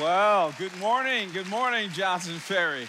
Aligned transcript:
Well, 0.00 0.54
good 0.56 0.74
morning. 0.78 1.30
Good 1.32 1.48
morning, 1.48 1.90
Johnson 1.90 2.38
Ferry. 2.38 2.88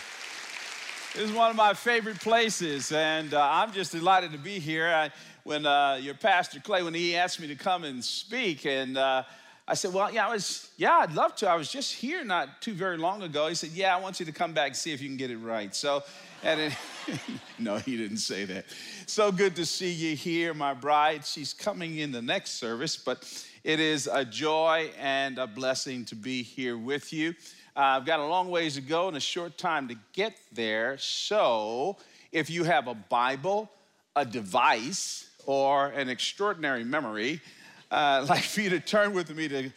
This 1.13 1.29
is 1.29 1.33
one 1.33 1.49
of 1.49 1.57
my 1.57 1.73
favorite 1.73 2.21
places, 2.21 2.93
and 2.93 3.33
uh, 3.33 3.45
I'm 3.51 3.73
just 3.73 3.91
delighted 3.91 4.31
to 4.31 4.37
be 4.37 4.57
here. 4.57 4.87
I, 4.87 5.11
when 5.43 5.65
uh, 5.65 5.99
your 6.01 6.13
pastor 6.13 6.61
Clay, 6.61 6.81
when 6.81 6.93
he 6.93 7.17
asked 7.17 7.41
me 7.41 7.47
to 7.47 7.55
come 7.55 7.83
and 7.83 8.01
speak, 8.01 8.65
and 8.65 8.97
uh, 8.97 9.23
I 9.67 9.73
said, 9.73 9.93
"Well, 9.93 10.13
yeah, 10.13 10.29
I 10.29 10.31
was, 10.31 10.69
yeah, 10.77 10.99
I'd 10.99 11.11
love 11.11 11.35
to. 11.37 11.49
I 11.49 11.55
was 11.55 11.69
just 11.69 11.93
here 11.93 12.23
not 12.23 12.61
too 12.61 12.73
very 12.73 12.97
long 12.97 13.21
ago." 13.21 13.49
He 13.49 13.55
said, 13.55 13.71
"Yeah, 13.71 13.93
I 13.93 13.99
want 13.99 14.21
you 14.21 14.25
to 14.25 14.31
come 14.31 14.53
back 14.53 14.67
and 14.67 14.75
see 14.77 14.93
if 14.93 15.01
you 15.01 15.09
can 15.09 15.17
get 15.17 15.29
it 15.29 15.39
right." 15.39 15.75
So, 15.75 16.03
and 16.41 16.61
it, 16.61 16.73
no, 17.59 17.79
he 17.79 17.97
didn't 17.97 18.17
say 18.17 18.45
that. 18.45 18.65
So 19.07 19.29
good 19.29 19.57
to 19.57 19.65
see 19.65 19.91
you 19.91 20.15
here, 20.15 20.53
my 20.53 20.73
bride. 20.73 21.25
She's 21.25 21.53
coming 21.53 21.97
in 21.97 22.13
the 22.13 22.21
next 22.21 22.51
service, 22.51 22.95
but 22.95 23.25
it 23.63 23.79
is 23.79 24.09
a 24.11 24.25
joy 24.25 24.91
and 24.99 25.37
a 25.37 25.47
blessing 25.47 26.05
to 26.05 26.15
be 26.15 26.43
here 26.43 26.77
with 26.77 27.13
you. 27.13 27.33
Uh, 27.75 27.79
I've 27.79 28.05
got 28.05 28.19
a 28.19 28.25
long 28.25 28.49
ways 28.49 28.75
to 28.75 28.81
go 28.81 29.07
and 29.07 29.17
a 29.17 29.21
short 29.21 29.57
time 29.57 29.87
to 29.87 29.95
get 30.11 30.37
there. 30.51 30.97
So, 30.97 31.97
if 32.31 32.49
you 32.49 32.63
have 32.65 32.87
a 32.87 32.93
Bible, 32.93 33.71
a 34.15 34.25
device, 34.25 35.29
or 35.45 35.87
an 35.87 36.09
extraordinary 36.09 36.83
memory, 36.83 37.41
uh, 37.89 37.95
I'd 38.21 38.29
like 38.29 38.43
for 38.43 38.61
you 38.61 38.69
to 38.71 38.79
turn 38.79 39.13
with 39.13 39.33
me 39.35 39.47
to, 39.47 39.69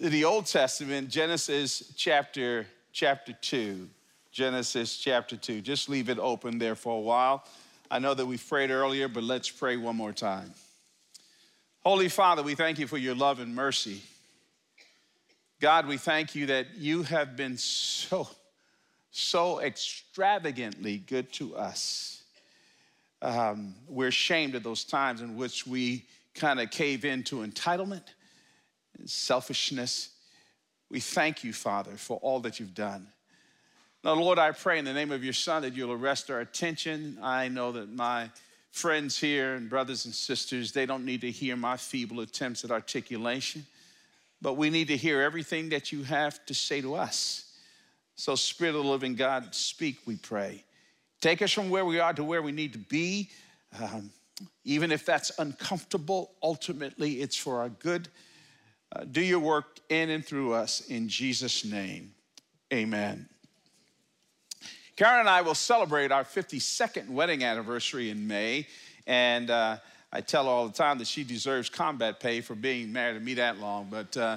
to 0.00 0.08
the 0.08 0.24
Old 0.24 0.46
Testament, 0.46 1.10
Genesis 1.10 1.92
chapter 1.96 2.66
chapter 2.92 3.32
2. 3.40 3.88
Genesis 4.30 4.96
chapter 4.96 5.36
2. 5.36 5.60
Just 5.60 5.88
leave 5.88 6.08
it 6.08 6.18
open 6.18 6.58
there 6.58 6.74
for 6.74 6.96
a 6.96 7.00
while. 7.00 7.44
I 7.90 7.98
know 7.98 8.14
that 8.14 8.24
we 8.24 8.38
prayed 8.38 8.70
earlier, 8.70 9.08
but 9.08 9.22
let's 9.22 9.50
pray 9.50 9.76
one 9.76 9.96
more 9.96 10.12
time. 10.12 10.52
Holy 11.84 12.08
Father, 12.08 12.44
we 12.44 12.54
thank 12.54 12.78
you 12.78 12.86
for 12.86 12.96
your 12.96 13.16
love 13.16 13.40
and 13.40 13.56
mercy. 13.56 14.02
God, 15.60 15.88
we 15.88 15.96
thank 15.96 16.36
you 16.36 16.46
that 16.46 16.76
you 16.76 17.02
have 17.02 17.34
been 17.34 17.56
so, 17.56 18.28
so 19.10 19.58
extravagantly 19.58 20.98
good 20.98 21.32
to 21.32 21.56
us. 21.56 22.22
Um, 23.20 23.74
we're 23.88 24.08
ashamed 24.08 24.54
of 24.54 24.62
those 24.62 24.84
times 24.84 25.22
in 25.22 25.36
which 25.36 25.66
we 25.66 26.04
kind 26.36 26.60
of 26.60 26.70
cave 26.70 27.04
into 27.04 27.44
entitlement 27.44 28.04
and 28.96 29.10
selfishness. 29.10 30.10
We 30.88 31.00
thank 31.00 31.42
you, 31.42 31.52
Father, 31.52 31.96
for 31.96 32.18
all 32.18 32.38
that 32.40 32.60
you've 32.60 32.76
done. 32.76 33.08
Now, 34.04 34.14
Lord, 34.14 34.38
I 34.38 34.52
pray 34.52 34.78
in 34.78 34.84
the 34.84 34.92
name 34.92 35.10
of 35.10 35.24
your 35.24 35.32
Son 35.32 35.62
that 35.62 35.74
you'll 35.74 35.90
arrest 35.90 36.30
our 36.30 36.38
attention. 36.38 37.18
I 37.20 37.48
know 37.48 37.72
that 37.72 37.90
my 37.92 38.30
friends 38.72 39.18
here 39.18 39.54
and 39.54 39.70
brothers 39.70 40.04
and 40.04 40.14
sisters, 40.14 40.72
they 40.72 40.86
don't 40.86 41.04
need 41.04 41.20
to 41.20 41.30
hear 41.30 41.56
my 41.56 41.76
feeble 41.76 42.20
attempts 42.20 42.64
at 42.64 42.70
articulation 42.70 43.64
but 44.42 44.54
we 44.54 44.68
need 44.68 44.88
to 44.88 44.96
hear 44.96 45.22
everything 45.22 45.68
that 45.68 45.92
you 45.92 46.02
have 46.02 46.44
to 46.46 46.52
say 46.52 46.80
to 46.80 46.96
us. 46.96 47.44
So, 48.16 48.34
Spirit 48.34 48.74
of 48.74 48.82
the 48.82 48.90
living 48.90 49.14
God, 49.14 49.54
speak, 49.54 49.98
we 50.04 50.16
pray. 50.16 50.64
Take 51.20 51.40
us 51.40 51.52
from 51.52 51.70
where 51.70 51.84
we 51.84 52.00
are 52.00 52.12
to 52.12 52.24
where 52.24 52.42
we 52.42 52.50
need 52.50 52.72
to 52.72 52.78
be. 52.78 53.30
Um, 53.80 54.10
even 54.64 54.90
if 54.90 55.06
that's 55.06 55.30
uncomfortable, 55.38 56.32
ultimately 56.42 57.22
it's 57.22 57.36
for 57.36 57.60
our 57.60 57.68
good. 57.68 58.08
Uh, 58.94 59.04
do 59.04 59.22
your 59.22 59.38
work 59.38 59.78
in 59.88 60.10
and 60.10 60.26
through 60.26 60.52
us 60.52 60.80
in 60.88 61.08
Jesus' 61.08 61.64
name. 61.64 62.12
Amen. 62.72 63.28
Karen 64.94 65.20
and 65.20 65.28
I 65.28 65.40
will 65.40 65.54
celebrate 65.54 66.12
our 66.12 66.22
52nd 66.22 67.08
wedding 67.08 67.44
anniversary 67.44 68.10
in 68.10 68.26
May. 68.26 68.66
And 69.06 69.48
uh, 69.50 69.78
I 70.12 70.20
tell 70.20 70.44
her 70.44 70.50
all 70.50 70.66
the 70.66 70.74
time 70.74 70.98
that 70.98 71.06
she 71.06 71.24
deserves 71.24 71.70
combat 71.70 72.20
pay 72.20 72.42
for 72.42 72.54
being 72.54 72.92
married 72.92 73.14
to 73.14 73.20
me 73.20 73.34
that 73.34 73.58
long, 73.58 73.88
but 73.90 74.14
uh, 74.18 74.36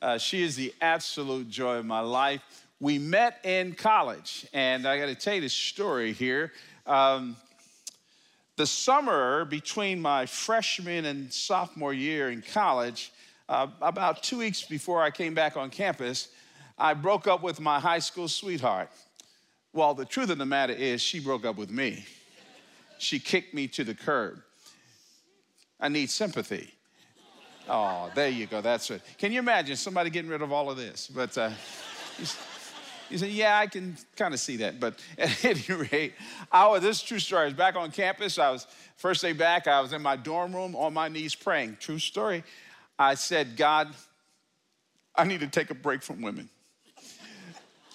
uh, 0.00 0.16
she 0.18 0.44
is 0.44 0.54
the 0.54 0.72
absolute 0.80 1.50
joy 1.50 1.78
of 1.78 1.86
my 1.86 1.98
life. 1.98 2.40
We 2.78 2.98
met 2.98 3.40
in 3.44 3.72
college, 3.72 4.46
and 4.52 4.86
I 4.86 4.96
got 4.98 5.06
to 5.06 5.16
tell 5.16 5.34
you 5.34 5.40
this 5.40 5.52
story 5.52 6.12
here. 6.12 6.52
Um, 6.86 7.36
the 8.54 8.66
summer 8.66 9.44
between 9.44 10.00
my 10.00 10.26
freshman 10.26 11.06
and 11.06 11.32
sophomore 11.32 11.92
year 11.92 12.30
in 12.30 12.42
college, 12.42 13.10
uh, 13.48 13.66
about 13.82 14.22
two 14.22 14.38
weeks 14.38 14.62
before 14.62 15.02
I 15.02 15.10
came 15.10 15.34
back 15.34 15.56
on 15.56 15.68
campus, 15.68 16.28
I 16.78 16.94
broke 16.94 17.26
up 17.26 17.42
with 17.42 17.58
my 17.58 17.80
high 17.80 17.98
school 17.98 18.28
sweetheart. 18.28 18.90
Well, 19.76 19.92
the 19.92 20.06
truth 20.06 20.30
of 20.30 20.38
the 20.38 20.46
matter 20.46 20.72
is, 20.72 21.02
she 21.02 21.20
broke 21.20 21.44
up 21.44 21.58
with 21.58 21.70
me. 21.70 22.06
She 22.96 23.18
kicked 23.18 23.52
me 23.52 23.68
to 23.68 23.84
the 23.84 23.94
curb. 23.94 24.40
I 25.78 25.90
need 25.90 26.08
sympathy. 26.08 26.70
Oh, 27.68 28.10
there 28.14 28.30
you 28.30 28.46
go. 28.46 28.62
That's 28.62 28.90
it. 28.90 29.02
Can 29.18 29.32
you 29.32 29.38
imagine 29.38 29.76
somebody 29.76 30.08
getting 30.08 30.30
rid 30.30 30.40
of 30.40 30.50
all 30.50 30.70
of 30.70 30.78
this? 30.78 31.08
But 31.14 31.36
uh, 31.36 31.50
you 33.10 33.18
say, 33.18 33.28
yeah, 33.28 33.58
I 33.58 33.66
can 33.66 33.98
kind 34.16 34.32
of 34.32 34.40
see 34.40 34.56
that. 34.56 34.80
But 34.80 34.98
at 35.18 35.44
any 35.44 35.86
rate, 35.92 36.14
I 36.50 36.66
was, 36.68 36.80
this 36.80 36.96
is 36.96 37.02
true 37.02 37.18
story. 37.18 37.42
I 37.42 37.44
was 37.44 37.52
back 37.52 37.76
on 37.76 37.90
campus. 37.90 38.38
I 38.38 38.50
was, 38.50 38.66
first 38.96 39.20
day 39.20 39.34
back, 39.34 39.66
I 39.66 39.82
was 39.82 39.92
in 39.92 40.00
my 40.00 40.16
dorm 40.16 40.56
room 40.56 40.74
on 40.74 40.94
my 40.94 41.08
knees 41.08 41.34
praying. 41.34 41.76
True 41.80 41.98
story. 41.98 42.44
I 42.98 43.12
said, 43.12 43.58
God, 43.58 43.94
I 45.14 45.24
need 45.24 45.40
to 45.40 45.48
take 45.48 45.68
a 45.68 45.74
break 45.74 46.02
from 46.02 46.22
women. 46.22 46.48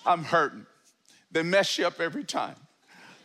I'm 0.06 0.24
hurting. 0.24 0.68
They 1.32 1.44
mess 1.44 1.78
you 1.78 1.88
up 1.88 2.00
every 2.00 2.24
time. 2.24 2.56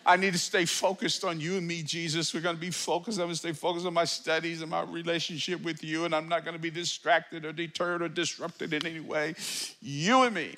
I 0.06 0.16
need 0.16 0.34
to 0.34 0.38
stay 0.38 0.64
focused 0.66 1.24
on 1.24 1.40
you 1.40 1.56
and 1.56 1.66
me, 1.66 1.82
Jesus. 1.82 2.32
We're 2.32 2.40
going 2.40 2.54
to 2.54 2.60
be 2.60 2.70
focused. 2.70 3.18
I'm 3.18 3.24
going 3.24 3.32
to 3.32 3.38
stay 3.38 3.52
focused 3.52 3.86
on 3.86 3.94
my 3.94 4.04
studies 4.04 4.62
and 4.62 4.70
my 4.70 4.82
relationship 4.82 5.62
with 5.64 5.82
you, 5.82 6.04
and 6.04 6.14
I'm 6.14 6.28
not 6.28 6.44
going 6.44 6.56
to 6.56 6.62
be 6.62 6.70
distracted 6.70 7.44
or 7.44 7.52
deterred 7.52 8.02
or 8.02 8.08
disrupted 8.08 8.72
in 8.72 8.86
any 8.86 9.00
way. 9.00 9.34
You 9.80 10.22
and 10.22 10.34
me. 10.34 10.54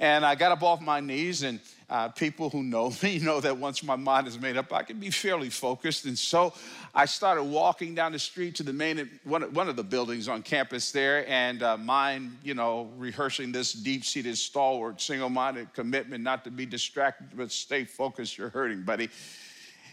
And 0.00 0.24
I 0.24 0.34
got 0.34 0.50
up 0.50 0.62
off 0.62 0.80
my 0.80 1.00
knees, 1.00 1.42
and 1.42 1.60
uh, 1.90 2.08
people 2.08 2.48
who 2.48 2.62
know 2.62 2.90
me 3.02 3.18
know 3.18 3.38
that 3.38 3.58
once 3.58 3.82
my 3.82 3.96
mind 3.96 4.26
is 4.26 4.40
made 4.40 4.56
up, 4.56 4.72
I 4.72 4.82
can 4.82 4.98
be 4.98 5.10
fairly 5.10 5.50
focused. 5.50 6.06
And 6.06 6.18
so 6.18 6.54
I 6.94 7.04
started 7.04 7.44
walking 7.44 7.94
down 7.94 8.12
the 8.12 8.18
street 8.18 8.54
to 8.56 8.62
the 8.62 8.72
main, 8.72 9.10
one, 9.24 9.42
one 9.52 9.68
of 9.68 9.76
the 9.76 9.84
buildings 9.84 10.26
on 10.26 10.42
campus 10.42 10.90
there, 10.90 11.28
and 11.28 11.62
uh, 11.62 11.76
mind, 11.76 12.38
you 12.42 12.54
know, 12.54 12.88
rehearsing 12.96 13.52
this 13.52 13.74
deep 13.74 14.06
seated, 14.06 14.38
stalwart, 14.38 15.02
single 15.02 15.28
minded 15.28 15.74
commitment 15.74 16.24
not 16.24 16.44
to 16.44 16.50
be 16.50 16.64
distracted, 16.64 17.28
but 17.36 17.52
stay 17.52 17.84
focused. 17.84 18.38
You're 18.38 18.48
hurting, 18.48 18.82
buddy. 18.84 19.10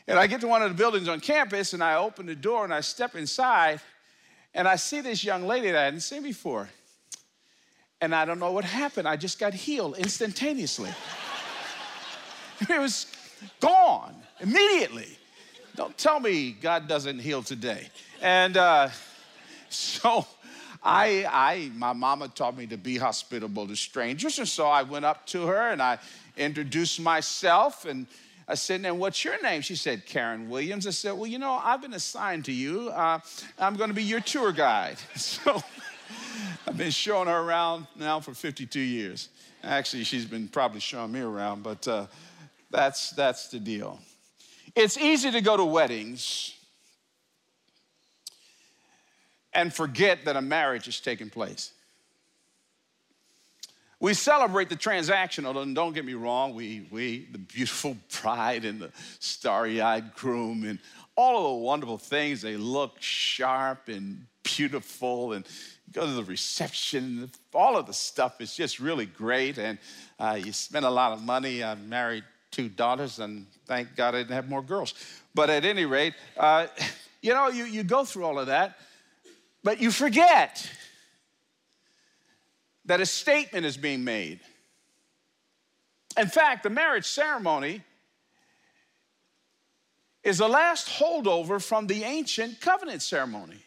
And 0.07 0.17
I 0.17 0.27
get 0.27 0.39
to 0.39 0.47
one 0.47 0.61
of 0.61 0.69
the 0.69 0.77
buildings 0.77 1.09
on 1.09 1.19
campus, 1.19 1.73
and 1.73 1.83
I 1.83 1.95
open 1.95 2.27
the 2.27 2.35
door 2.35 2.63
and 2.63 2.73
I 2.73 2.79
step 2.79 3.15
inside, 3.15 3.81
and 4.53 4.69
I 4.69 4.77
see 4.77 5.01
this 5.01 5.21
young 5.21 5.45
lady 5.45 5.69
that 5.69 5.81
I 5.81 5.83
hadn't 5.83 5.99
seen 5.99 6.23
before 6.23 6.69
and 8.01 8.13
I 8.13 8.25
don't 8.25 8.39
know 8.39 8.51
what 8.51 8.63
happened. 8.63 9.07
I 9.07 9.15
just 9.15 9.39
got 9.39 9.53
healed 9.53 9.97
instantaneously. 9.97 10.91
it 12.69 12.79
was 12.79 13.07
gone 13.59 14.15
immediately. 14.39 15.17
Don't 15.75 15.97
tell 15.97 16.19
me 16.19 16.51
God 16.51 16.87
doesn't 16.87 17.19
heal 17.19 17.43
today. 17.43 17.87
And 18.21 18.57
uh, 18.57 18.89
so 19.69 20.25
I, 20.83 21.25
I, 21.29 21.71
my 21.75 21.93
mama 21.93 22.27
taught 22.29 22.57
me 22.57 22.67
to 22.67 22.77
be 22.77 22.97
hospitable 22.97 23.67
to 23.67 23.75
strangers. 23.75 24.39
And 24.39 24.47
so 24.47 24.67
I 24.67 24.83
went 24.83 25.05
up 25.05 25.25
to 25.27 25.47
her 25.47 25.69
and 25.71 25.81
I 25.81 25.99
introduced 26.37 26.99
myself 26.99 27.85
and 27.85 28.07
I 28.47 28.55
said, 28.55 28.85
and 28.85 28.97
what's 28.97 29.25
your 29.25 29.41
name? 29.41 29.61
She 29.61 29.75
said, 29.75 30.05
Karen 30.05 30.49
Williams. 30.49 30.87
I 30.87 30.91
said, 30.91 31.11
well, 31.13 31.27
you 31.27 31.37
know, 31.37 31.59
I've 31.61 31.81
been 31.81 31.93
assigned 31.93 32.45
to 32.45 32.53
you. 32.53 32.89
Uh, 32.89 33.19
I'm 33.59 33.75
going 33.75 33.89
to 33.89 33.93
be 33.93 34.03
your 34.03 34.21
tour 34.21 34.51
guide. 34.51 34.97
So 35.15 35.61
I've 36.67 36.77
been 36.77 36.91
showing 36.91 37.29
her 37.29 37.39
around 37.39 37.87
now 37.95 38.19
for 38.19 38.33
52 38.33 38.79
years. 38.79 39.29
Actually, 39.63 40.03
she's 40.03 40.25
been 40.25 40.49
probably 40.49 40.81
showing 40.81 41.13
me 41.13 41.21
around, 41.21 41.63
but 41.63 41.87
uh, 41.87 42.07
that's, 42.69 43.11
that's 43.11 43.47
the 43.47 43.59
deal. 43.59 43.99
It's 44.75 44.97
easy 44.97 45.31
to 45.31 45.39
go 45.39 45.55
to 45.55 45.63
weddings 45.63 46.53
and 49.53 49.73
forget 49.73 50.25
that 50.25 50.35
a 50.35 50.41
marriage 50.41 50.89
is 50.89 50.99
taking 50.99 51.29
place. 51.29 51.71
We 54.01 54.13
celebrate 54.13 54.67
the 54.67 54.75
transactional, 54.75 55.59
and 55.63 55.73
don't 55.73 55.93
get 55.93 56.03
me 56.03 56.13
wrong, 56.15 56.53
we, 56.53 56.85
we 56.91 57.29
the 57.31 57.39
beautiful 57.39 57.95
bride 58.21 58.65
and 58.65 58.81
the 58.81 58.91
starry 59.19 59.79
eyed 59.79 60.13
groom 60.15 60.65
and 60.65 60.79
all 61.15 61.37
of 61.37 61.43
the 61.43 61.65
wonderful 61.65 61.97
things, 61.97 62.41
they 62.41 62.57
look 62.57 63.01
sharp 63.01 63.87
and 63.87 64.25
beautiful 64.43 65.33
and 65.33 65.47
go 65.91 66.05
to 66.05 66.11
the 66.11 66.23
reception, 66.23 67.31
all 67.53 67.77
of 67.77 67.85
the 67.85 67.93
stuff 67.93 68.41
is 68.41 68.55
just 68.55 68.79
really 68.79 69.05
great. 69.05 69.57
And 69.57 69.77
uh, 70.19 70.39
you 70.43 70.51
spend 70.53 70.85
a 70.85 70.89
lot 70.89 71.13
of 71.13 71.21
money. 71.21 71.63
I 71.63 71.75
married 71.75 72.23
two 72.51 72.69
daughters, 72.69 73.19
and 73.19 73.45
thank 73.65 73.95
God 73.95 74.15
I 74.15 74.19
didn't 74.19 74.33
have 74.33 74.49
more 74.49 74.61
girls. 74.61 74.93
But 75.33 75.49
at 75.49 75.65
any 75.65 75.85
rate, 75.85 76.13
uh, 76.37 76.67
you 77.21 77.33
know, 77.33 77.49
you, 77.49 77.65
you 77.65 77.83
go 77.83 78.03
through 78.03 78.25
all 78.25 78.39
of 78.39 78.47
that, 78.47 78.77
but 79.63 79.81
you 79.81 79.91
forget 79.91 80.69
that 82.85 83.01
a 83.01 83.05
statement 83.05 83.65
is 83.65 83.77
being 83.77 84.03
made. 84.03 84.39
In 86.17 86.27
fact, 86.27 86.63
the 86.63 86.69
marriage 86.69 87.05
ceremony 87.05 87.83
is 90.23 90.39
the 90.39 90.47
last 90.47 90.87
holdover 90.87 91.61
from 91.61 91.87
the 91.87 92.03
ancient 92.03 92.59
covenant 92.59 93.01
ceremony. 93.01 93.59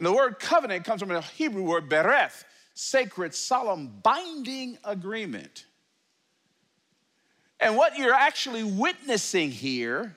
And 0.00 0.06
the 0.06 0.14
word 0.14 0.38
covenant 0.38 0.86
comes 0.86 1.02
from 1.02 1.10
a 1.10 1.20
Hebrew 1.20 1.62
word 1.62 1.90
bereth, 1.90 2.44
sacred, 2.72 3.34
solemn, 3.34 4.00
binding 4.02 4.78
agreement. 4.82 5.66
And 7.60 7.76
what 7.76 7.98
you're 7.98 8.14
actually 8.14 8.64
witnessing 8.64 9.50
here 9.50 10.16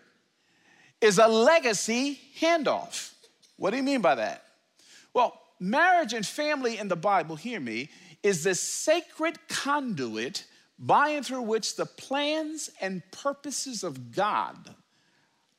is 1.02 1.18
a 1.18 1.28
legacy 1.28 2.18
handoff. 2.40 3.12
What 3.58 3.72
do 3.72 3.76
you 3.76 3.84
mean 3.84 4.00
by 4.00 4.16
that? 4.16 4.46
Well, 5.14 5.38
marriage 5.60 6.14
and 6.14 6.26
family 6.26 6.78
in 6.78 6.88
the 6.88 6.96
Bible, 6.96 7.36
hear 7.36 7.60
me, 7.60 7.90
is 8.24 8.46
the 8.46 8.56
sacred 8.56 9.38
conduit 9.50 10.46
by 10.80 11.10
and 11.10 11.26
through 11.26 11.42
which 11.42 11.76
the 11.76 11.86
plans 11.86 12.70
and 12.80 13.04
purposes 13.12 13.84
of 13.84 14.14
God 14.14 14.76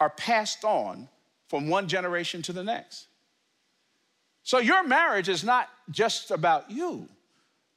are 0.00 0.08
passed 0.08 0.64
on 0.64 1.10
from 1.50 1.68
one 1.68 1.88
generation 1.88 2.40
to 2.40 2.54
the 2.54 2.64
next. 2.64 3.08
So 4.44 4.58
your 4.58 4.84
marriage 4.86 5.28
is 5.28 5.42
not 5.42 5.68
just 5.90 6.30
about 6.30 6.70
you. 6.70 7.08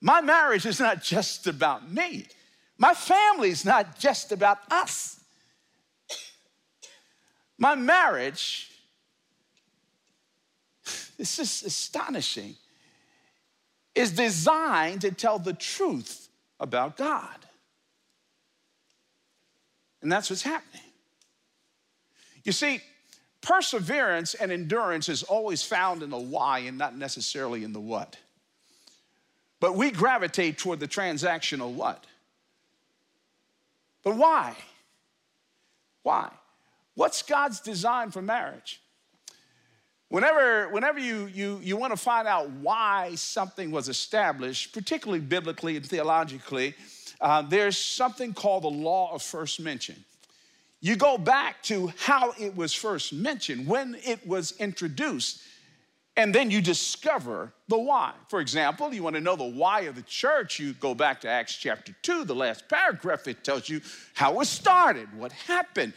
My 0.01 0.21
marriage 0.21 0.65
is 0.65 0.79
not 0.79 1.01
just 1.01 1.47
about 1.47 1.89
me. 1.91 2.27
My 2.77 2.93
family 2.93 3.49
is 3.49 3.65
not 3.65 3.97
just 3.97 4.31
about 4.31 4.59
us. 4.69 5.19
My 7.57 7.73
marriage, 7.73 8.69
this 11.17 11.39
is 11.39 11.63
astonishing, 11.63 12.55
is 13.95 14.11
designed 14.11 15.01
to 15.01 15.11
tell 15.11 15.39
the 15.39 15.53
truth 15.53 16.27
about 16.59 16.97
God. 16.97 17.45
And 20.01 20.11
that's 20.11 20.29
what's 20.29 20.43
happening. 20.43 20.83
You 22.43 22.51
see, 22.51 22.81
perseverance 23.47 24.33
and 24.33 24.51
endurance 24.51 25.07
is 25.07 25.23
always 25.23 25.63
found 25.63 26.03
in 26.03 26.09
the 26.09 26.17
why 26.17 26.59
and 26.59 26.77
not 26.77 26.97
necessarily 26.97 27.63
in 27.63 27.71
the 27.71 27.79
what. 27.79 28.17
But 29.61 29.75
we 29.75 29.89
gravitate 29.89 30.57
toward 30.57 30.81
the 30.81 30.87
transactional 30.87 31.71
what. 31.71 32.03
But 34.03 34.17
why? 34.17 34.53
Why? 36.03 36.29
What's 36.95 37.21
God's 37.21 37.61
design 37.61 38.11
for 38.11 38.21
marriage? 38.21 38.81
Whenever, 40.09 40.67
whenever 40.69 40.99
you, 40.99 41.27
you, 41.27 41.61
you 41.63 41.77
want 41.77 41.93
to 41.93 41.97
find 41.97 42.27
out 42.27 42.49
why 42.49 43.15
something 43.15 43.71
was 43.71 43.87
established, 43.87 44.73
particularly 44.73 45.21
biblically 45.21 45.77
and 45.77 45.85
theologically, 45.85 46.75
uh, 47.21 47.43
there's 47.43 47.77
something 47.77 48.33
called 48.33 48.63
the 48.63 48.69
law 48.69 49.13
of 49.13 49.21
first 49.21 49.61
mention. 49.61 50.03
You 50.87 50.95
go 50.95 51.17
back 51.17 51.61
to 51.63 51.91
how 51.97 52.33
it 52.39 52.55
was 52.55 52.73
first 52.73 53.11
mentioned, 53.11 53.67
when 53.67 53.97
it 54.05 54.25
was 54.25 54.53
introduced, 54.53 55.41
and 56.15 56.33
then 56.33 56.49
you 56.49 56.61
discover 56.61 57.51
the 57.67 57.77
why. 57.77 58.13
For 58.29 58.39
example, 58.39 58.93
you 58.93 59.03
want 59.03 59.17
to 59.17 59.21
know 59.21 59.35
the 59.35 59.43
why 59.43 59.81
of 59.81 59.95
the 59.95 60.01
church, 60.03 60.61
you 60.61 60.71
go 60.71 60.95
back 60.95 61.19
to 61.21 61.27
Acts 61.27 61.57
chapter 61.57 61.93
2, 62.03 62.23
the 62.23 62.33
last 62.33 62.69
paragraph, 62.69 63.27
it 63.27 63.43
tells 63.43 63.67
you 63.67 63.81
how 64.13 64.39
it 64.39 64.45
started, 64.45 65.09
what 65.13 65.33
happened. 65.33 65.91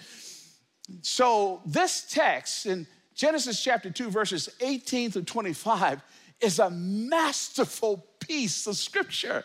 So, 1.03 1.63
this 1.65 2.09
text 2.11 2.67
in 2.67 2.85
Genesis 3.15 3.63
chapter 3.63 3.91
2, 3.91 4.11
verses 4.11 4.49
18 4.61 5.13
to 5.13 5.23
25, 5.23 6.03
is 6.41 6.59
a 6.59 6.69
masterful 6.69 8.05
piece 8.19 8.67
of 8.67 8.75
scripture. 8.75 9.45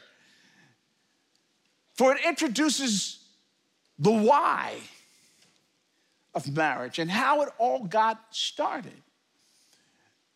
For 1.93 2.15
it 2.15 2.25
introduces 2.25 3.19
the 3.99 4.11
why 4.11 4.79
of 6.35 6.55
marriage 6.55 6.99
and 6.99 7.09
how 7.09 7.41
it 7.41 7.49
all 7.57 7.85
got 7.85 8.19
started. 8.29 9.01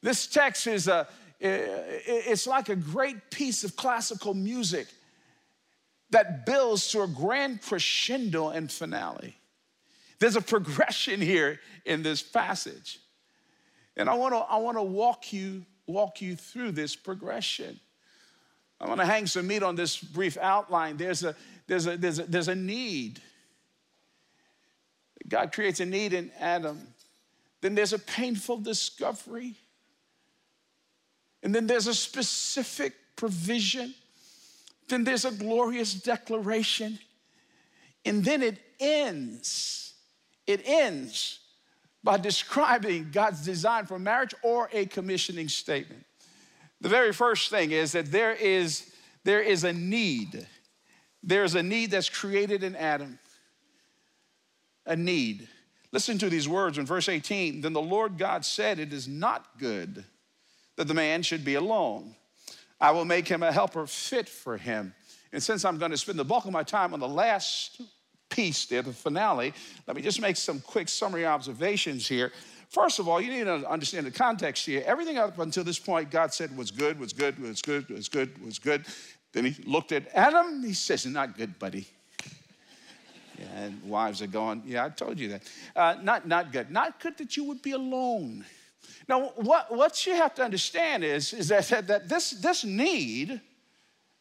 This 0.02 0.28
text 0.28 0.66
is 0.66 0.88
a, 0.88 1.08
it's 1.40 2.48
like 2.48 2.70
a 2.70 2.76
great 2.76 3.30
piece 3.30 3.64
of 3.64 3.76
classical 3.76 4.34
music 4.34 4.88
that 6.12 6.46
builds 6.46 6.92
to 6.92 7.02
a 7.02 7.08
grand 7.08 7.62
crescendo 7.62 8.50
and 8.50 8.72
finale. 8.72 9.36
There's 10.20 10.36
a 10.36 10.42
progression 10.42 11.22
here 11.22 11.60
in 11.86 12.02
this 12.02 12.22
passage. 12.22 13.00
And 13.96 14.10
I 14.10 14.16
want 14.16 14.34
to 14.34 14.40
I 14.40 14.58
want 14.58 14.78
to 14.78 14.84
walk 14.84 15.34
you 15.34 15.66
walk 15.86 16.22
you 16.22 16.36
through 16.36 16.72
this 16.72 16.96
progression. 16.96 17.80
I 18.80 18.88
want 18.88 19.02
to 19.02 19.06
hang 19.06 19.28
some 19.28 19.48
meat 19.48 19.62
on 19.62 19.76
this 19.76 19.98
brief 19.98 20.38
outline. 20.38 20.98
There's 20.98 21.24
a 21.24 21.36
there's 21.68 21.86
a 21.86 21.98
there's 21.98 22.20
a, 22.20 22.24
there's 22.24 22.48
a 22.48 22.56
need. 22.56 23.22
God 25.28 25.52
creates 25.52 25.80
a 25.80 25.86
need 25.86 26.14
in 26.14 26.32
Adam. 26.40 26.88
Then 27.62 27.76
there's 27.76 27.94
a 27.94 28.00
painful 28.00 28.58
discovery. 28.58 29.56
And 31.44 31.54
then 31.54 31.68
there's 31.68 31.88
a 31.88 31.94
specific 31.94 32.94
provision. 33.16 33.94
Then 34.88 35.04
there's 35.04 35.26
a 35.26 35.32
glorious 35.32 35.94
declaration. 35.94 37.00
And 38.06 38.24
then 38.24 38.42
it 38.42 38.58
ends. 38.80 39.94
It 40.48 40.62
ends 40.66 41.40
by 42.04 42.18
describing 42.18 43.12
God's 43.12 43.44
design 43.44 43.86
for 43.86 44.00
marriage 44.00 44.34
or 44.42 44.70
a 44.72 44.86
commissioning 44.86 45.50
statement. 45.50 46.06
The 46.82 46.90
very 46.90 47.12
first 47.12 47.50
thing 47.50 47.72
is 47.72 47.92
that 47.92 48.12
there 48.12 48.34
is, 48.34 48.90
there 49.26 49.42
is 49.42 49.66
a 49.66 49.74
need. 49.74 50.48
There's 51.22 51.56
a 51.56 51.64
need 51.64 51.92
that's 51.92 52.10
created 52.10 52.64
in 52.64 52.76
Adam. 52.76 53.20
A 54.86 54.96
need. 54.96 55.48
Listen 55.92 56.18
to 56.20 56.30
these 56.30 56.48
words 56.48 56.78
in 56.78 56.86
verse 56.86 57.10
18. 57.10 57.62
Then 57.62 57.74
the 57.74 57.82
Lord 57.82 58.18
God 58.18 58.46
said, 58.46 58.80
It 58.80 58.94
is 58.94 59.08
not 59.08 59.58
good 59.58 60.04
that 60.76 60.88
the 60.88 60.94
man 60.94 61.24
should 61.24 61.44
be 61.44 61.56
alone. 61.56 62.16
I 62.80 62.92
will 62.92 63.06
make 63.06 63.28
him 63.28 63.44
a 63.44 63.52
helper 63.52 63.86
fit 63.86 64.30
for 64.30 64.58
him. 64.58 64.94
And 65.34 65.44
since 65.44 65.66
I'm 65.66 65.78
going 65.78 65.92
to 65.92 65.98
spend 65.98 66.18
the 66.18 66.24
bulk 66.24 66.46
of 66.46 66.52
my 66.52 66.64
time 66.64 66.94
on 66.94 67.00
the 67.00 67.08
last 67.08 67.82
piece 68.30 68.66
there, 68.66 68.82
the 68.82 68.94
finale, 68.94 69.54
let 69.88 69.96
me 69.96 70.02
just 70.02 70.22
make 70.22 70.38
some 70.38 70.60
quick 70.62 70.88
summary 70.88 71.26
observations 71.26 72.08
here. 72.08 72.32
First 72.70 73.00
of 73.00 73.10
all, 73.10 73.20
you 73.20 73.32
need 73.32 73.46
to 73.46 73.70
understand 73.70 74.06
the 74.06 74.12
context 74.12 74.66
here. 74.66 74.84
Everything 74.86 75.18
up 75.18 75.38
until 75.40 75.64
this 75.64 75.80
point, 75.80 76.12
God 76.12 76.34
said 76.34 76.56
was 76.56 76.72
good, 76.72 77.00
was 77.00 77.14
good, 77.14 77.40
was 77.40 77.62
good, 77.62 77.90
was 77.90 78.08
good, 78.08 78.46
was 78.46 78.60
good. 78.60 78.86
Then 79.34 79.46
he 79.46 79.64
looked 79.64 79.92
at 79.92 80.08
Adam. 80.14 80.64
He 80.64 80.74
says, 80.74 81.06
Not 81.06 81.36
good, 81.36 81.58
buddy. 81.60 81.88
And 83.56 83.82
wives 83.84 84.22
are 84.22 84.28
going, 84.28 84.64
Yeah, 84.66 84.86
I 84.86 84.90
told 84.90 85.20
you 85.20 85.30
that. 85.30 85.44
Uh, 85.76 85.96
not, 86.02 86.28
not 86.28 86.52
good. 86.52 86.72
Not 86.72 87.00
good 87.00 87.18
that 87.18 87.38
you 87.38 87.44
would 87.46 87.62
be 87.62 87.72
alone. 87.72 88.46
Now, 89.08 89.34
what, 89.36 89.76
what 89.76 90.06
you 90.06 90.16
have 90.16 90.36
to 90.36 90.44
understand 90.44 91.04
is, 91.04 91.34
is 91.34 91.48
that, 91.50 91.88
that 91.88 92.08
this, 92.08 92.32
this 92.32 92.64
need 92.64 93.42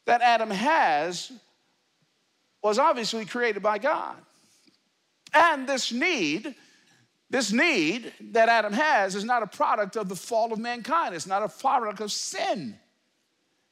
that 0.06 0.22
Adam 0.22 0.50
has 0.50 1.30
was 2.62 2.78
obviously 2.78 3.24
created 3.24 3.62
by 3.62 3.78
God. 3.78 4.16
And 5.34 5.68
this 5.68 5.92
need, 5.92 6.54
this 7.28 7.52
need 7.52 8.12
that 8.32 8.48
Adam 8.48 8.72
has 8.72 9.14
is 9.14 9.24
not 9.24 9.42
a 9.42 9.46
product 9.46 9.96
of 9.96 10.08
the 10.08 10.16
fall 10.16 10.52
of 10.52 10.58
mankind. 10.58 11.14
It's 11.14 11.26
not 11.26 11.42
a 11.42 11.48
product 11.48 12.00
of 12.00 12.10
sin. 12.10 12.78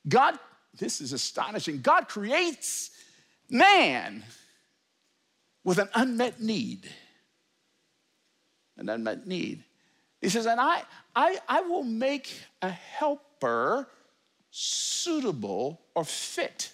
God, 0.06 0.38
this 0.78 1.00
is 1.00 1.12
astonishing. 1.12 1.80
God 1.80 2.08
creates 2.08 2.90
man 3.48 4.22
with 5.66 5.78
an 5.78 5.88
unmet 5.96 6.40
need. 6.40 6.88
An 8.78 8.88
unmet 8.88 9.26
need. 9.26 9.64
He 10.20 10.28
says, 10.28 10.46
and 10.46 10.60
I, 10.60 10.82
I, 11.14 11.38
I 11.48 11.60
will 11.62 11.82
make 11.82 12.32
a 12.62 12.70
helper 12.70 13.88
suitable 14.52 15.80
or 15.94 16.04
fit 16.04 16.70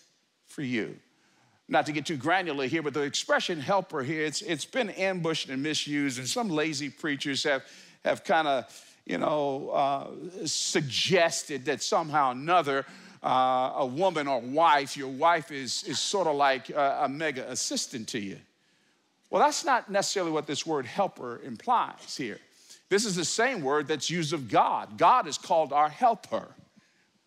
for 0.47 0.61
you. 0.61 0.97
Not 1.69 1.87
to 1.87 1.93
get 1.93 2.05
too 2.05 2.19
granular 2.19 2.67
here, 2.67 2.83
but 2.83 2.93
the 2.93 3.01
expression 3.01 3.59
helper 3.61 4.03
here, 4.03 4.27
it's, 4.27 4.43
it's 4.43 4.67
been 4.67 4.91
ambushed 4.91 5.49
and 5.49 5.63
misused, 5.63 6.19
and 6.19 6.29
some 6.29 6.51
lazy 6.51 6.91
preachers 6.91 7.43
have, 7.45 7.65
have 8.05 8.23
kind 8.25 8.47
of, 8.47 8.85
you 9.07 9.17
know, 9.17 9.71
uh, 9.71 10.07
suggested 10.45 11.65
that 11.65 11.83
somehow 11.83 12.29
or 12.29 12.33
another 12.33 12.85
uh, 13.23 13.73
a 13.77 13.87
woman 13.87 14.29
or 14.29 14.41
wife, 14.41 14.99
your 14.99 15.09
wife 15.09 15.51
is, 15.51 15.83
is 15.85 15.99
sort 15.99 16.27
of 16.27 16.37
like 16.37 16.69
a, 16.69 17.01
a 17.05 17.09
mega 17.09 17.51
assistant 17.51 18.07
to 18.09 18.19
you. 18.19 18.37
Well, 19.33 19.41
that's 19.43 19.65
not 19.65 19.91
necessarily 19.91 20.31
what 20.31 20.47
this 20.47 20.67
word 20.67 20.85
helper 20.85 21.41
implies 21.43 22.19
here. 22.19 22.39
This 22.91 23.07
is 23.07 23.17
the 23.17 23.25
same 23.25 23.63
word 23.63 23.89
that's 23.89 24.11
used 24.11 24.35
of 24.35 24.51
God. 24.51 24.99
God 24.99 25.27
is 25.27 25.39
called 25.39 25.73
our 25.73 25.89
helper, 25.89 26.55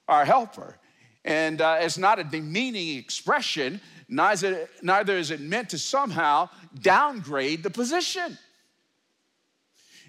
our 0.07 0.23
helper. 0.23 0.77
And 1.23 1.59
uh, 1.61 1.77
it's 1.79 1.97
not 1.97 2.19
a 2.19 2.23
demeaning 2.23 2.95
expression, 2.99 3.81
neither, 4.07 4.69
neither 4.83 5.17
is 5.17 5.31
it 5.31 5.39
meant 5.39 5.71
to 5.71 5.79
somehow 5.79 6.49
downgrade 6.79 7.63
the 7.63 7.71
position. 7.71 8.37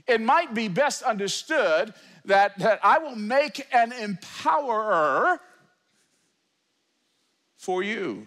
It 0.07 0.21
might 0.21 0.53
be 0.53 0.69
best 0.69 1.03
understood 1.03 1.95
that, 2.26 2.59
that 2.59 2.79
I 2.83 2.99
will 2.99 3.17
make 3.17 3.67
an 3.73 3.93
empowerer 3.93 5.38
for 7.57 7.83
you. 7.83 8.26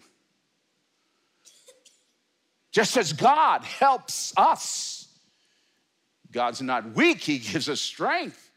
Just 2.80 2.96
as 2.96 3.12
God 3.12 3.66
helps 3.66 4.32
us 4.38 5.10
God's 6.32 6.62
not 6.62 6.96
weak, 6.96 7.20
He 7.20 7.38
gives 7.38 7.68
us 7.68 7.82
strength. 7.82 8.50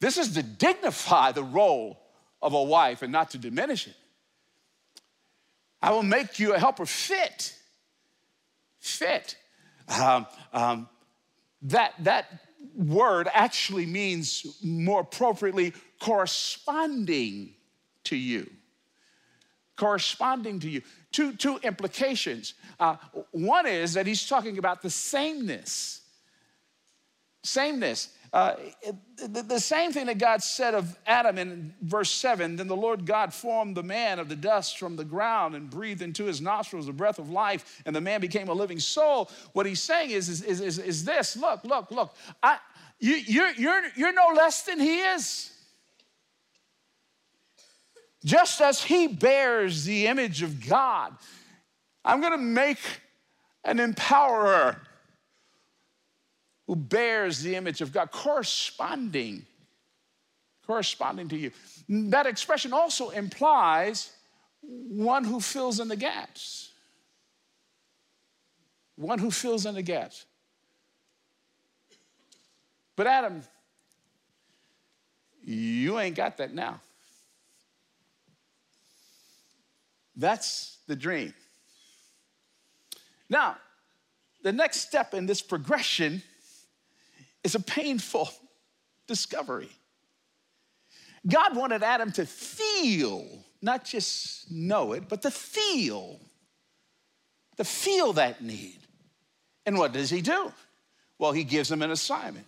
This 0.00 0.18
is 0.18 0.34
to 0.34 0.42
dignify 0.42 1.32
the 1.32 1.42
role 1.42 1.98
of 2.42 2.52
a 2.52 2.62
wife 2.62 3.00
and 3.00 3.10
not 3.10 3.30
to 3.30 3.38
diminish 3.38 3.86
it. 3.86 3.96
I 5.80 5.92
will 5.92 6.02
make 6.02 6.38
you 6.38 6.52
a 6.52 6.58
helper 6.58 6.84
fit. 6.84 7.54
Fit. 8.78 9.34
Um, 9.88 10.26
um, 10.52 10.90
that, 11.62 11.94
that 12.00 12.26
word 12.76 13.28
actually 13.32 13.86
means 13.86 14.58
more 14.62 15.00
appropriately 15.00 15.72
corresponding 16.00 17.54
to 18.04 18.16
you. 18.16 18.50
Corresponding 19.80 20.60
to 20.60 20.68
you. 20.68 20.82
Two, 21.10 21.32
two 21.32 21.56
implications. 21.62 22.52
Uh, 22.78 22.96
one 23.30 23.64
is 23.64 23.94
that 23.94 24.06
he's 24.06 24.28
talking 24.28 24.58
about 24.58 24.82
the 24.82 24.90
sameness. 24.90 26.02
Sameness. 27.42 28.10
Uh, 28.30 28.56
the, 29.16 29.42
the, 29.42 29.58
same 29.58 29.90
thing 29.90 30.04
that 30.04 30.18
God 30.18 30.42
said 30.42 30.74
of 30.74 30.98
Adam 31.06 31.38
in 31.38 31.72
verse 31.80 32.10
7 32.10 32.56
then 32.56 32.68
the 32.68 32.76
Lord 32.76 33.06
God 33.06 33.32
formed 33.32 33.74
the 33.74 33.82
man 33.82 34.18
of 34.18 34.28
the 34.28 34.36
dust 34.36 34.78
from 34.78 34.96
the 34.96 35.04
ground 35.04 35.54
and 35.54 35.70
breathed 35.70 36.02
into 36.02 36.26
his 36.26 36.42
nostrils 36.42 36.84
the 36.84 36.92
breath 36.92 37.18
of 37.18 37.30
life, 37.30 37.82
and 37.86 37.96
the 37.96 38.02
man 38.02 38.20
became 38.20 38.50
a 38.50 38.52
living 38.52 38.80
soul. 38.80 39.30
What 39.54 39.64
he's 39.64 39.80
saying 39.80 40.10
is, 40.10 40.28
is, 40.28 40.60
is, 40.60 40.78
is 40.78 41.06
this 41.06 41.38
look, 41.38 41.64
look, 41.64 41.90
look. 41.90 42.14
I, 42.42 42.58
you, 42.98 43.14
you're, 43.14 43.52
you're, 43.52 43.82
you're 43.96 44.12
no 44.12 44.28
less 44.36 44.62
than 44.62 44.78
he 44.78 44.98
is. 44.98 45.52
Just 48.24 48.60
as 48.60 48.82
he 48.82 49.06
bears 49.06 49.84
the 49.84 50.06
image 50.06 50.42
of 50.42 50.66
God, 50.66 51.16
I'm 52.04 52.20
going 52.20 52.32
to 52.32 52.38
make 52.38 52.78
an 53.64 53.78
empowerer 53.78 54.76
who 56.66 56.76
bears 56.76 57.42
the 57.42 57.56
image 57.56 57.80
of 57.80 57.92
God, 57.92 58.10
corresponding, 58.10 59.44
corresponding 60.66 61.28
to 61.28 61.36
you. 61.36 61.50
That 61.88 62.26
expression 62.26 62.72
also 62.72 63.10
implies 63.10 64.12
one 64.62 65.24
who 65.24 65.40
fills 65.40 65.80
in 65.80 65.88
the 65.88 65.96
gaps. 65.96 66.70
One 68.96 69.18
who 69.18 69.30
fills 69.30 69.64
in 69.66 69.74
the 69.74 69.82
gaps. 69.82 70.26
But 72.96 73.06
Adam, 73.06 73.42
you 75.42 75.98
ain't 75.98 76.14
got 76.14 76.36
that 76.36 76.52
now. 76.52 76.80
That's 80.20 80.76
the 80.86 80.94
dream. 80.94 81.32
Now, 83.30 83.56
the 84.42 84.52
next 84.52 84.80
step 84.80 85.14
in 85.14 85.24
this 85.24 85.40
progression 85.40 86.22
is 87.42 87.54
a 87.54 87.60
painful 87.60 88.28
discovery. 89.06 89.70
God 91.26 91.56
wanted 91.56 91.82
Adam 91.82 92.12
to 92.12 92.26
feel, 92.26 93.26
not 93.62 93.84
just 93.86 94.50
know 94.50 94.92
it, 94.92 95.08
but 95.08 95.22
to 95.22 95.30
feel, 95.30 96.20
to 97.56 97.64
feel 97.64 98.12
that 98.14 98.42
need. 98.42 98.78
And 99.64 99.78
what 99.78 99.92
does 99.92 100.10
he 100.10 100.20
do? 100.20 100.52
Well, 101.18 101.32
he 101.32 101.44
gives 101.44 101.70
him 101.70 101.80
an 101.80 101.90
assignment. 101.90 102.46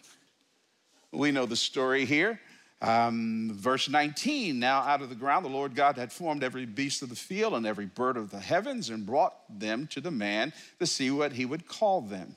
We 1.11 1.31
know 1.31 1.47
the 1.47 1.57
story 1.57 2.05
here. 2.05 2.38
Um, 2.83 3.53
verse 3.55 3.89
19 3.89 4.59
Now 4.59 4.81
out 4.81 5.03
of 5.03 5.09
the 5.09 5.15
ground 5.15 5.45
the 5.45 5.51
Lord 5.51 5.77
God 5.77 5.97
had 5.97 6.12
formed 6.12 6.43
every 6.43 6.67
beast 6.67 7.01
of 7.01 7.09
the 7.09 7.15
field 7.15 7.55
and 7.55 7.65
every 7.65 7.87
bird 7.87 8.17
of 8.17 8.31
the 8.31 8.41
heavens 8.41 8.91
and 8.91 9.07
brought 9.07 9.37
them 9.49 9.87
to 9.93 10.01
the 10.01 10.11
man 10.11 10.53
to 10.81 10.87
see 10.87 11.11
what 11.11 11.33
he 11.33 11.47
would 11.47 11.69
call 11.69 12.01
them. 12.01 12.37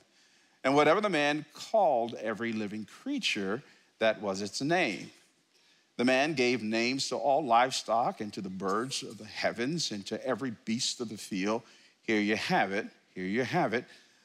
And 0.62 0.76
whatever 0.76 1.00
the 1.00 1.10
man 1.10 1.44
called 1.52 2.14
every 2.14 2.52
living 2.52 2.86
creature, 3.02 3.62
that 3.98 4.22
was 4.22 4.40
its 4.40 4.62
name. 4.62 5.10
The 5.96 6.04
man 6.04 6.34
gave 6.34 6.62
names 6.62 7.08
to 7.08 7.16
all 7.16 7.44
livestock 7.44 8.20
and 8.20 8.32
to 8.34 8.40
the 8.40 8.50
birds 8.50 9.02
of 9.02 9.18
the 9.18 9.24
heavens 9.24 9.90
and 9.90 10.06
to 10.06 10.24
every 10.24 10.52
beast 10.64 11.00
of 11.00 11.08
the 11.08 11.16
field. 11.16 11.62
Here 12.02 12.20
you 12.20 12.36
have 12.36 12.72
it. 12.72 12.86
Here 13.14 13.24
you 13.24 13.42
have 13.42 13.74
it. 13.74 13.84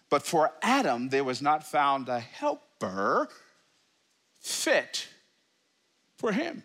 But 0.09 0.23
for 0.23 0.51
Adam, 0.61 1.09
there 1.09 1.23
was 1.23 1.41
not 1.41 1.63
found 1.63 2.09
a 2.09 2.19
helper 2.19 3.29
fit 4.39 5.07
for 6.21 6.31
him. 6.31 6.63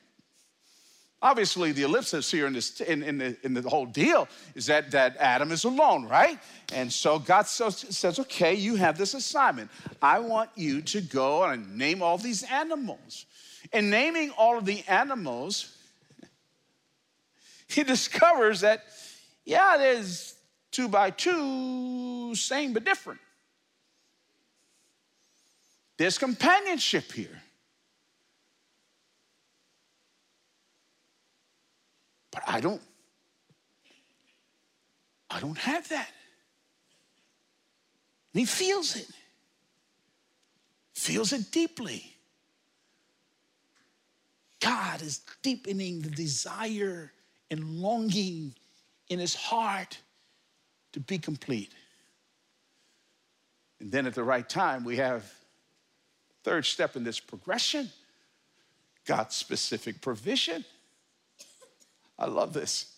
Obviously, 1.23 1.73
the 1.73 1.83
ellipsis 1.83 2.31
here 2.31 2.47
in, 2.47 2.53
this, 2.53 2.81
in, 2.83 3.03
in, 3.03 3.19
the, 3.19 3.37
in 3.43 3.55
the 3.55 3.63
whole 3.63 3.87
deal 3.87 4.29
is 4.55 4.67
that, 4.67 4.91
that 4.91 5.17
Adam 5.17 5.51
is 5.51 5.65
alone, 5.65 6.05
right? 6.05 6.39
And 6.75 6.93
so 6.93 7.19
God 7.19 7.47
says, 7.47 8.21
okay, 8.21 8.55
you 8.55 8.77
have 8.77 8.99
this 8.99 9.15
assignment. 9.15 9.71
I 10.03 10.19
want 10.19 10.51
you 10.55 10.83
to 10.83 11.01
go 11.01 11.43
and 11.45 11.77
name 11.79 12.03
all 12.03 12.19
these 12.19 12.43
animals. 12.45 13.25
In 13.73 13.89
naming 13.89 14.31
all 14.37 14.59
of 14.59 14.67
the 14.67 14.85
animals, 14.87 15.75
he 17.67 17.83
discovers 17.83 18.61
that, 18.61 18.85
yeah, 19.47 19.77
there's 19.79 20.35
two 20.71 20.87
by 20.87 21.11
two, 21.11 22.35
same 22.35 22.75
but 22.75 22.85
different. 22.85 23.21
There's 25.97 26.19
companionship 26.19 27.11
here. 27.11 27.43
But 32.37 32.45
I 32.47 32.61
don't, 32.61 32.83
I 35.31 35.41
don't 35.41 35.57
have 35.57 35.89
that. 35.89 36.11
And 38.35 38.41
he 38.41 38.45
feels 38.45 38.95
it, 38.95 39.09
feels 40.93 41.33
it 41.33 41.51
deeply. 41.51 42.15
God 44.61 45.01
is 45.01 45.23
deepening 45.41 46.03
the 46.03 46.11
desire 46.11 47.11
and 47.51 47.81
longing 47.81 48.55
in 49.09 49.19
his 49.19 49.35
heart 49.35 49.97
to 50.93 51.01
be 51.01 51.17
complete. 51.17 51.73
And 53.81 53.91
then 53.91 54.07
at 54.07 54.15
the 54.15 54.25
right 54.25 54.47
time, 54.47 54.85
we 54.85 54.97
have 54.97 55.33
third 56.45 56.67
step 56.67 56.97
in 56.97 57.03
this 57.03 57.19
progression 57.19 57.89
God's 59.07 59.37
specific 59.37 60.03
provision. 60.03 60.67
I 62.19 62.27
love 62.27 62.53
this. 62.53 62.97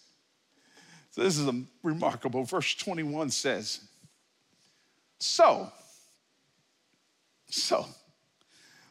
So 1.11 1.23
this 1.23 1.39
is 1.39 1.49
a 1.49 1.63
remarkable. 1.83 2.45
Verse 2.45 2.75
21 2.75 3.31
says, 3.31 3.81
So, 5.19 5.73
so, 7.51 7.87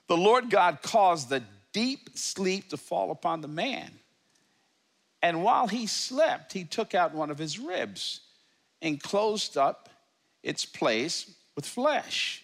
the 0.07 0.17
Lord 0.17 0.49
God 0.49 0.81
caused 0.81 1.29
the 1.29 1.43
deep 1.73 2.17
sleep 2.17 2.69
to 2.69 2.77
fall 2.77 3.11
upon 3.11 3.41
the 3.41 3.47
man. 3.47 3.91
And 5.21 5.43
while 5.43 5.67
he 5.67 5.87
slept, 5.87 6.53
he 6.53 6.63
took 6.63 6.95
out 6.95 7.13
one 7.13 7.29
of 7.29 7.37
his 7.37 7.59
ribs 7.59 8.21
and 8.81 9.01
closed 9.01 9.57
up 9.57 9.89
its 10.43 10.65
place 10.65 11.33
with 11.55 11.65
flesh. 11.65 12.43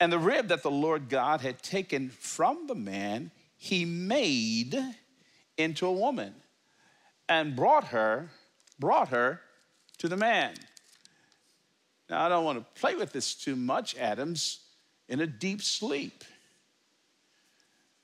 And 0.00 0.12
the 0.12 0.18
rib 0.18 0.48
that 0.48 0.62
the 0.62 0.70
Lord 0.70 1.08
God 1.08 1.40
had 1.40 1.62
taken 1.62 2.10
from 2.10 2.66
the 2.66 2.74
man, 2.74 3.30
he 3.56 3.84
made 3.84 4.76
into 5.56 5.86
a 5.86 5.92
woman 5.92 6.34
and 7.28 7.56
brought 7.56 7.84
her, 7.88 8.30
brought 8.78 9.08
her 9.08 9.40
to 9.98 10.08
the 10.08 10.16
man. 10.16 10.54
Now, 12.10 12.26
I 12.26 12.28
don't 12.28 12.44
want 12.44 12.58
to 12.58 12.80
play 12.80 12.94
with 12.94 13.12
this 13.12 13.34
too 13.34 13.56
much. 13.56 13.96
Adam's 13.96 14.60
in 15.08 15.20
a 15.20 15.26
deep 15.26 15.62
sleep. 15.62 16.24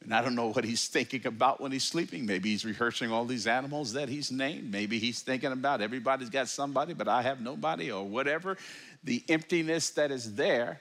And 0.03 0.15
I 0.15 0.23
don't 0.23 0.35
know 0.35 0.53
what 0.53 0.65
he's 0.65 0.87
thinking 0.89 1.27
about 1.27 1.61
when 1.61 1.73
he's 1.73 1.85
sleeping. 1.85 2.25
Maybe 2.25 2.51
he's 2.51 2.65
rehearsing 2.65 3.11
all 3.11 3.25
these 3.25 3.47
animals 3.47 3.93
that 3.95 4.09
he's 4.09 4.31
named. 4.31 4.71
Maybe 4.71 4.99
he's 4.99 5.21
thinking 5.21 5.53
about 5.53 5.81
everybody's 5.81 6.31
got 6.31 6.49
somebody, 6.49 6.95
but 6.95 7.09
I 7.09 7.23
have 7.23 7.41
nobody, 7.41 7.91
or 7.91 8.05
whatever, 8.05 8.57
the 9.05 9.23
emptiness 9.29 9.91
that 9.91 10.11
is 10.11 10.35
there. 10.35 10.81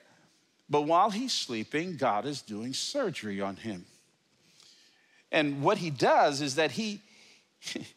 But 0.69 0.83
while 0.83 1.09
he's 1.09 1.33
sleeping, 1.33 1.97
God 1.97 2.25
is 2.25 2.41
doing 2.41 2.73
surgery 2.73 3.41
on 3.41 3.55
him. 3.55 3.85
And 5.31 5.61
what 5.61 5.77
he 5.77 5.89
does 5.89 6.41
is 6.41 6.55
that 6.55 6.71
he, 6.71 7.01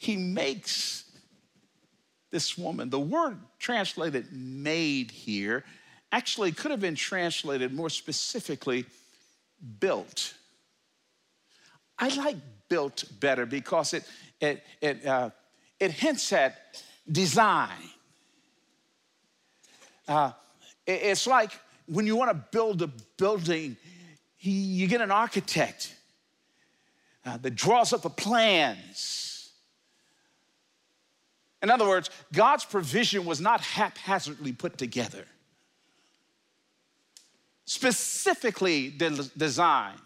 he 0.00 0.16
makes 0.16 1.04
this 2.30 2.56
woman. 2.56 2.88
The 2.88 2.98
word 2.98 3.36
translated 3.58 4.32
made 4.32 5.10
here 5.10 5.62
actually 6.10 6.52
could 6.52 6.70
have 6.70 6.80
been 6.80 6.94
translated 6.94 7.74
more 7.74 7.90
specifically 7.90 8.86
built. 9.78 10.32
I 11.98 12.08
like 12.16 12.36
built 12.70 13.04
better 13.20 13.44
because 13.44 13.92
it, 13.92 14.08
it, 14.40 14.64
it, 14.80 15.04
uh, 15.04 15.30
it 15.78 15.90
hints 15.90 16.32
at 16.32 16.82
design. 17.12 17.90
Uh, 20.08 20.32
it, 20.86 20.92
it's 21.02 21.26
like 21.26 21.52
when 21.86 22.06
you 22.06 22.16
want 22.16 22.30
to 22.30 22.42
build 22.50 22.80
a 22.80 22.90
building, 23.18 23.76
you 24.38 24.86
get 24.86 25.02
an 25.02 25.10
architect 25.10 25.94
uh, 27.26 27.36
that 27.36 27.54
draws 27.54 27.92
up 27.92 28.00
the 28.00 28.08
plans 28.08 29.29
in 31.62 31.70
other 31.70 31.86
words, 31.86 32.10
God's 32.32 32.64
provision 32.64 33.24
was 33.24 33.40
not 33.40 33.60
haphazardly 33.60 34.52
put 34.52 34.78
together, 34.78 35.26
specifically 37.64 38.90
de- 38.90 39.30
designed. 39.36 40.00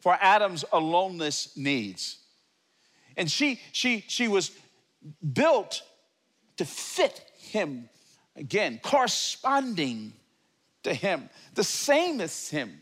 for 0.00 0.16
Adam's 0.20 0.64
aloneness 0.72 1.56
needs. 1.56 2.18
And 3.16 3.30
she, 3.30 3.60
she, 3.72 4.04
she 4.06 4.28
was 4.28 4.52
built 5.32 5.82
to 6.56 6.64
fit 6.64 7.30
him 7.36 7.88
again, 8.36 8.80
corresponding 8.82 10.12
to 10.84 10.94
him, 10.94 11.28
the 11.54 11.64
same 11.64 12.20
as 12.20 12.48
him, 12.48 12.80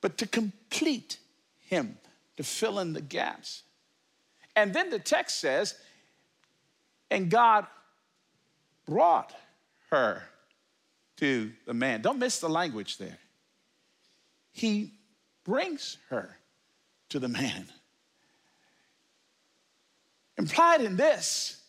but 0.00 0.16
to 0.18 0.26
complete 0.26 1.18
him, 1.66 1.98
to 2.36 2.42
fill 2.44 2.78
in 2.78 2.92
the 2.92 3.00
gaps. 3.00 3.64
And 4.54 4.72
then 4.74 4.90
the 4.90 4.98
text 4.98 5.40
says, 5.40 5.74
and 7.10 7.30
God 7.30 7.66
brought 8.86 9.34
her 9.90 10.22
to 11.18 11.52
the 11.66 11.74
man. 11.74 12.02
Don't 12.02 12.18
miss 12.18 12.40
the 12.40 12.48
language 12.48 12.98
there. 12.98 13.18
He 14.52 14.92
brings 15.44 15.98
her 16.08 16.36
to 17.10 17.18
the 17.18 17.28
man. 17.28 17.68
Implied 20.38 20.80
in 20.80 20.96
this 20.96 21.60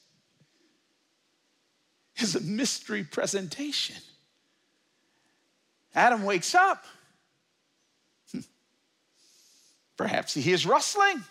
is 2.18 2.36
a 2.36 2.42
mystery 2.42 3.04
presentation. 3.04 3.98
Adam 5.94 6.24
wakes 6.24 6.56
up. 6.56 6.86
Perhaps 9.98 10.34
he 10.34 10.42
hears 10.42 10.66
rustling. 10.66 11.24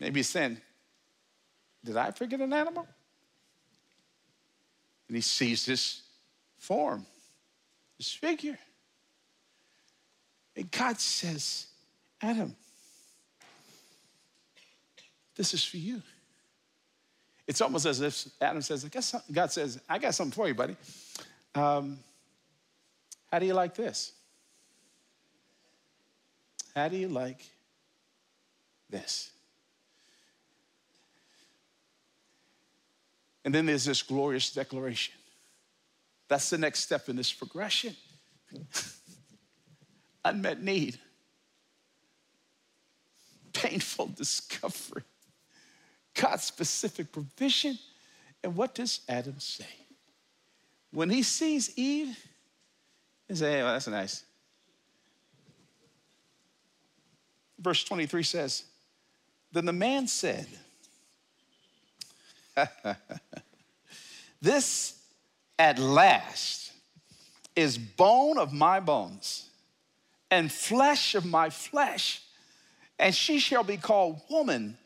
Maybe 0.00 0.22
saying, 0.22 0.56
Did 1.84 1.96
I 1.96 2.10
forget 2.10 2.40
an 2.40 2.52
animal? 2.52 2.88
And 5.06 5.16
he 5.16 5.20
sees 5.20 5.66
this 5.66 6.02
form, 6.58 7.04
this 7.98 8.12
figure. 8.12 8.58
And 10.56 10.70
God 10.70 10.98
says, 10.98 11.66
Adam, 12.20 12.56
this 15.36 15.54
is 15.54 15.64
for 15.64 15.76
you. 15.76 16.02
It's 17.46 17.60
almost 17.60 17.86
as 17.86 18.00
if 18.00 18.26
Adam 18.40 18.62
says, 18.62 18.84
I 18.84 18.88
guess 18.88 19.14
God 19.30 19.50
says, 19.50 19.80
I 19.88 19.98
got 19.98 20.14
something 20.14 20.32
for 20.32 20.46
you, 20.46 20.54
buddy. 20.54 20.76
Um, 21.54 21.98
how 23.30 23.38
do 23.38 23.46
you 23.46 23.54
like 23.54 23.74
this? 23.74 24.12
How 26.74 26.88
do 26.88 26.96
you 26.96 27.08
like 27.08 27.44
this? 28.88 29.30
And 33.44 33.54
then 33.54 33.66
there's 33.66 33.84
this 33.84 34.02
glorious 34.02 34.52
declaration. 34.52 35.14
That's 36.28 36.50
the 36.50 36.58
next 36.58 36.80
step 36.80 37.08
in 37.08 37.16
this 37.16 37.32
progression. 37.32 37.96
Unmet 40.24 40.62
need, 40.62 40.98
painful 43.52 44.08
discovery, 44.08 45.02
God's 46.14 46.44
specific 46.44 47.10
provision. 47.10 47.78
And 48.44 48.54
what 48.54 48.74
does 48.74 49.00
Adam 49.08 49.38
say? 49.38 49.64
When 50.92 51.08
he 51.08 51.22
sees 51.22 51.76
Eve, 51.76 52.18
he 53.28 53.34
says, 53.34 53.40
hey, 53.40 53.62
well, 53.62 53.72
that's 53.72 53.88
nice. 53.88 54.24
Verse 57.58 57.84
23 57.84 58.22
says, 58.22 58.64
Then 59.52 59.66
the 59.66 59.72
man 59.72 60.08
said, 60.08 60.46
This 64.42 64.98
at 65.58 65.78
last 65.78 66.72
is 67.54 67.76
bone 67.76 68.38
of 68.38 68.52
my 68.52 68.80
bones 68.80 69.48
and 70.30 70.50
flesh 70.50 71.14
of 71.14 71.26
my 71.26 71.50
flesh, 71.50 72.22
and 72.98 73.14
she 73.14 73.38
shall 73.38 73.64
be 73.64 73.76
called 73.76 74.20
woman 74.30 74.78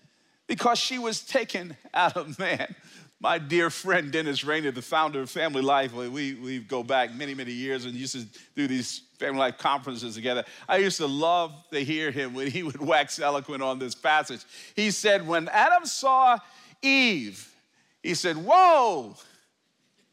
because 0.46 0.78
she 0.78 0.98
was 0.98 1.20
taken 1.22 1.76
out 1.92 2.16
of 2.16 2.38
man. 2.38 2.74
My 3.20 3.38
dear 3.38 3.70
friend 3.70 4.10
Dennis 4.10 4.44
Rainey, 4.44 4.70
the 4.70 4.82
founder 4.82 5.22
of 5.22 5.30
Family 5.30 5.62
Life, 5.62 5.94
we, 5.94 6.34
we 6.34 6.58
go 6.58 6.82
back 6.82 7.14
many, 7.14 7.34
many 7.34 7.52
years 7.52 7.84
and 7.84 7.94
used 7.94 8.14
to 8.14 8.26
do 8.56 8.66
these 8.66 9.02
Family 9.18 9.38
Life 9.38 9.56
conferences 9.56 10.14
together. 10.16 10.44
I 10.68 10.78
used 10.78 10.96
to 10.98 11.06
love 11.06 11.54
to 11.72 11.82
hear 11.82 12.10
him 12.10 12.34
when 12.34 12.50
he 12.50 12.62
would 12.62 12.80
wax 12.80 13.18
eloquent 13.20 13.62
on 13.62 13.78
this 13.78 13.94
passage. 13.94 14.40
He 14.74 14.90
said, 14.90 15.26
When 15.26 15.48
Adam 15.48 15.86
saw 15.86 16.38
Eve, 16.82 17.53
he 18.04 18.14
said, 18.14 18.36
Whoa, 18.36 19.16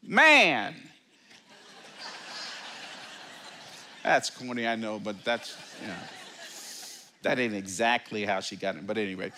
man. 0.02 0.74
that's 4.02 4.30
corny, 4.30 4.66
I 4.66 4.76
know, 4.76 4.98
but 4.98 5.22
that's, 5.22 5.54
you 5.80 5.88
know, 5.88 5.94
that 7.20 7.38
ain't 7.38 7.54
exactly 7.54 8.24
how 8.24 8.40
she 8.40 8.56
got 8.56 8.76
it. 8.76 8.86
But 8.86 8.96
anyway, 8.96 9.30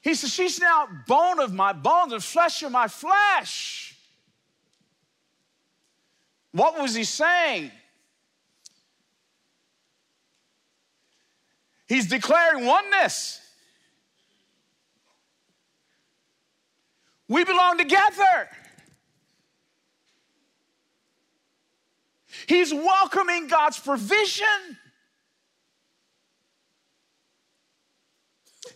he 0.00 0.14
says, 0.14 0.32
She's 0.32 0.60
now 0.60 0.86
bone 1.08 1.40
of 1.40 1.52
my 1.52 1.72
bones 1.72 2.12
and 2.12 2.22
flesh 2.22 2.62
of 2.62 2.70
my 2.70 2.86
flesh. 2.86 3.98
What 6.52 6.80
was 6.80 6.94
he 6.94 7.02
saying? 7.02 7.72
He's 11.88 12.06
declaring 12.06 12.64
oneness. 12.64 13.40
We 17.32 17.44
belong 17.44 17.78
together. 17.78 18.50
He's 22.46 22.74
welcoming 22.74 23.46
God's 23.46 23.78
provision. 23.78 24.46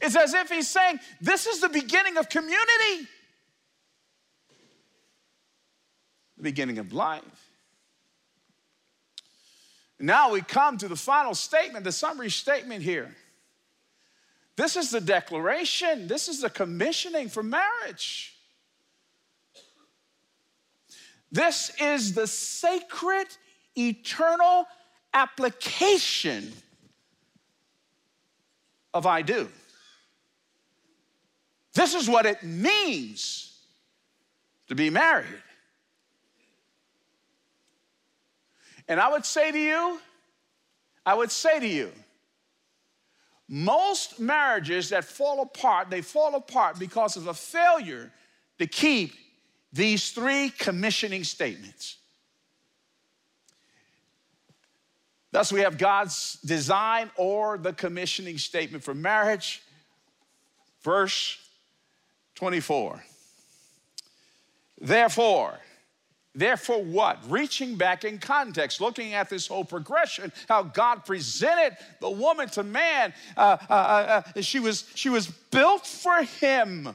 It's 0.01 0.17
as 0.17 0.33
if 0.33 0.49
he's 0.49 0.69
saying, 0.69 1.01
This 1.21 1.47
is 1.47 1.61
the 1.61 1.69
beginning 1.69 2.17
of 2.17 2.31
community, 2.31 3.07
the 6.39 6.43
beginning 6.43 6.79
of 6.79 6.95
life. 6.95 7.51
Now 10.01 10.33
we 10.33 10.41
come 10.41 10.79
to 10.79 10.89
the 10.89 10.97
final 10.97 11.35
statement, 11.35 11.85
the 11.85 11.93
summary 11.93 12.31
statement 12.31 12.83
here. 12.83 13.15
This 14.57 14.77
is 14.77 14.91
the 14.91 15.03
declaration, 15.03 16.09
this 16.09 16.27
is 16.27 16.41
the 16.41 16.49
commissioning 16.49 17.29
for 17.29 17.43
marriage. 17.43 18.33
This 21.33 21.73
is 21.81 22.15
the 22.15 22.27
sacred, 22.27 23.27
eternal 23.77 24.67
application 25.13 26.53
of 28.95 29.07
I 29.07 29.23
do. 29.23 29.49
This 31.75 31.95
is 31.95 32.09
what 32.09 32.25
it 32.27 32.43
means 32.43 33.61
to 34.69 34.75
be 34.75 34.89
married. 34.89 35.27
And 38.89 39.01
I 39.01 39.11
would 39.11 39.27
say 39.27 39.51
to 39.51 39.59
you, 39.59 40.01
I 41.05 41.15
would 41.15 41.31
say 41.31 41.61
to 41.61 41.67
you, 41.67 41.93
most 43.49 44.19
marriages 44.19 44.89
that 44.89 45.05
fall 45.05 45.43
apart, 45.43 45.91
they 45.91 46.03
fall 46.03 46.35
apart 46.35 46.79
because 46.79 47.17
of 47.17 47.27
a 47.27 47.35
failure 47.35 48.11
to 48.59 48.67
keep 48.67 49.13
these 49.77 50.11
three 50.11 50.51
commissioning 50.51 51.25
statements. 51.25 51.99
Thus, 55.33 55.53
we 55.53 55.61
have 55.61 55.77
God's 55.77 56.39
design 56.45 57.11
or 57.17 57.59
the 57.59 57.73
commissioning 57.73 58.39
statement 58.39 58.83
for 58.83 58.95
marriage. 58.95 59.63
Verse 60.83 61.39
24. 62.37 63.05
Therefore, 64.81 65.59
Therefore, 66.37 66.85
what? 66.85 67.19
Reaching 67.31 67.77
back 67.77 68.05
in 68.05 68.19
context, 68.19 68.79
looking 68.79 69.15
at 69.15 69.31
this 69.31 69.47
whole 69.47 69.65
progression, 69.65 70.31
how 70.51 70.65
God 70.65 71.07
presented 71.07 71.79
the 71.99 72.11
woman 72.11 72.47
to 72.51 72.63
man. 72.63 73.15
Uh, 73.39 73.57
uh, 73.71 73.73
uh, 73.73 74.23
uh 74.37 74.41
she, 74.43 74.61
was, 74.61 74.85
she 74.95 75.09
was 75.09 75.29
built 75.29 75.87
for 75.87 76.23
him. 76.23 76.95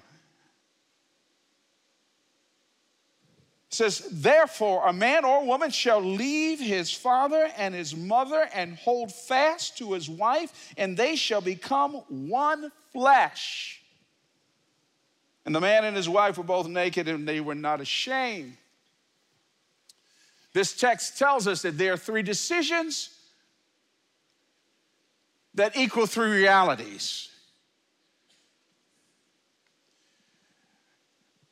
Says, 3.72 4.06
Therefore, 4.12 4.88
a 4.88 4.94
man 4.94 5.24
or 5.24 5.46
woman 5.46 5.72
shall 5.72 6.02
leave 6.02 6.60
his 6.60 6.92
father 6.92 7.50
and 7.58 7.74
his 7.74 7.96
mother 7.96 8.50
and 8.54 8.76
hold 8.76 9.14
fast 9.14 9.78
to 9.78 9.94
his 9.94 10.10
wife, 10.10 10.74
and 10.78 10.98
they 10.98 11.16
shall 11.16 11.42
become 11.42 11.94
one 12.10 12.72
flesh. 12.92 13.82
And 15.46 15.56
the 15.56 15.62
man 15.62 15.86
and 15.86 15.96
his 15.96 16.10
wife 16.10 16.38
were 16.38 16.44
both 16.44 16.68
naked, 16.68 17.08
and 17.08 17.28
they 17.28 17.40
were 17.40 17.56
not 17.56 17.80
ashamed. 17.80 18.58
This 20.54 20.74
text 20.74 21.18
tells 21.18 21.48
us 21.48 21.62
that 21.62 21.78
there 21.78 21.94
are 21.94 21.98
three 21.98 22.24
decisions 22.24 23.18
that 25.54 25.78
equal 25.78 26.06
three 26.06 26.30
realities. 26.30 27.30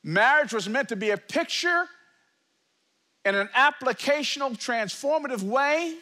Marriage 0.03 0.53
was 0.53 0.67
meant 0.67 0.89
to 0.89 0.95
be 0.97 1.11
a 1.11 1.17
picture 1.17 1.85
in 3.25 3.35
an 3.35 3.49
applicational, 3.55 4.57
transformative 4.57 5.43
way 5.43 5.95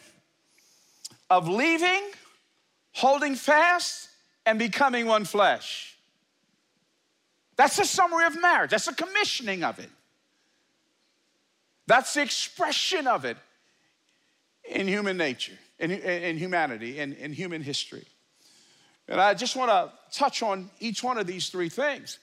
of 1.30 1.48
leaving, 1.48 2.02
holding 2.92 3.34
fast, 3.34 4.08
and 4.46 4.58
becoming 4.58 5.06
one 5.06 5.24
flesh. 5.24 5.96
That's 7.56 7.78
a 7.78 7.84
summary 7.84 8.26
of 8.26 8.40
marriage, 8.40 8.70
that's 8.70 8.88
a 8.88 8.94
commissioning 8.94 9.64
of 9.64 9.78
it. 9.78 9.90
That's 11.86 12.14
the 12.14 12.22
expression 12.22 13.06
of 13.06 13.24
it 13.24 13.38
in 14.70 14.86
human 14.86 15.16
nature, 15.16 15.58
in, 15.78 15.90
in 15.90 16.36
humanity, 16.36 16.98
in, 16.98 17.14
in 17.14 17.32
human 17.32 17.62
history. 17.62 18.04
And 19.08 19.20
I 19.20 19.32
just 19.32 19.56
want 19.56 19.70
to 19.70 19.90
touch 20.16 20.42
on 20.42 20.70
each 20.80 21.02
one 21.02 21.16
of 21.16 21.26
these 21.26 21.48
three 21.48 21.70
things. 21.70 22.18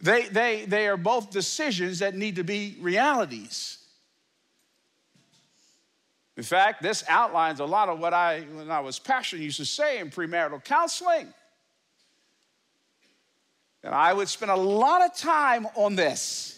They, 0.00 0.26
they, 0.28 0.64
they 0.66 0.88
are 0.88 0.96
both 0.96 1.30
decisions 1.30 2.00
that 2.00 2.16
need 2.16 2.36
to 2.36 2.44
be 2.44 2.76
realities. 2.80 3.78
In 6.36 6.42
fact, 6.42 6.82
this 6.82 7.02
outlines 7.08 7.60
a 7.60 7.64
lot 7.64 7.88
of 7.88 7.98
what 7.98 8.12
I, 8.12 8.40
when 8.40 8.70
I 8.70 8.80
was 8.80 8.98
passionate, 8.98 9.42
used 9.42 9.56
to 9.56 9.64
say 9.64 10.00
in 10.00 10.10
premarital 10.10 10.62
counseling. 10.64 11.32
And 13.82 13.94
I 13.94 14.12
would 14.12 14.28
spend 14.28 14.50
a 14.50 14.56
lot 14.56 15.02
of 15.02 15.16
time 15.16 15.66
on 15.74 15.94
this. 15.94 16.52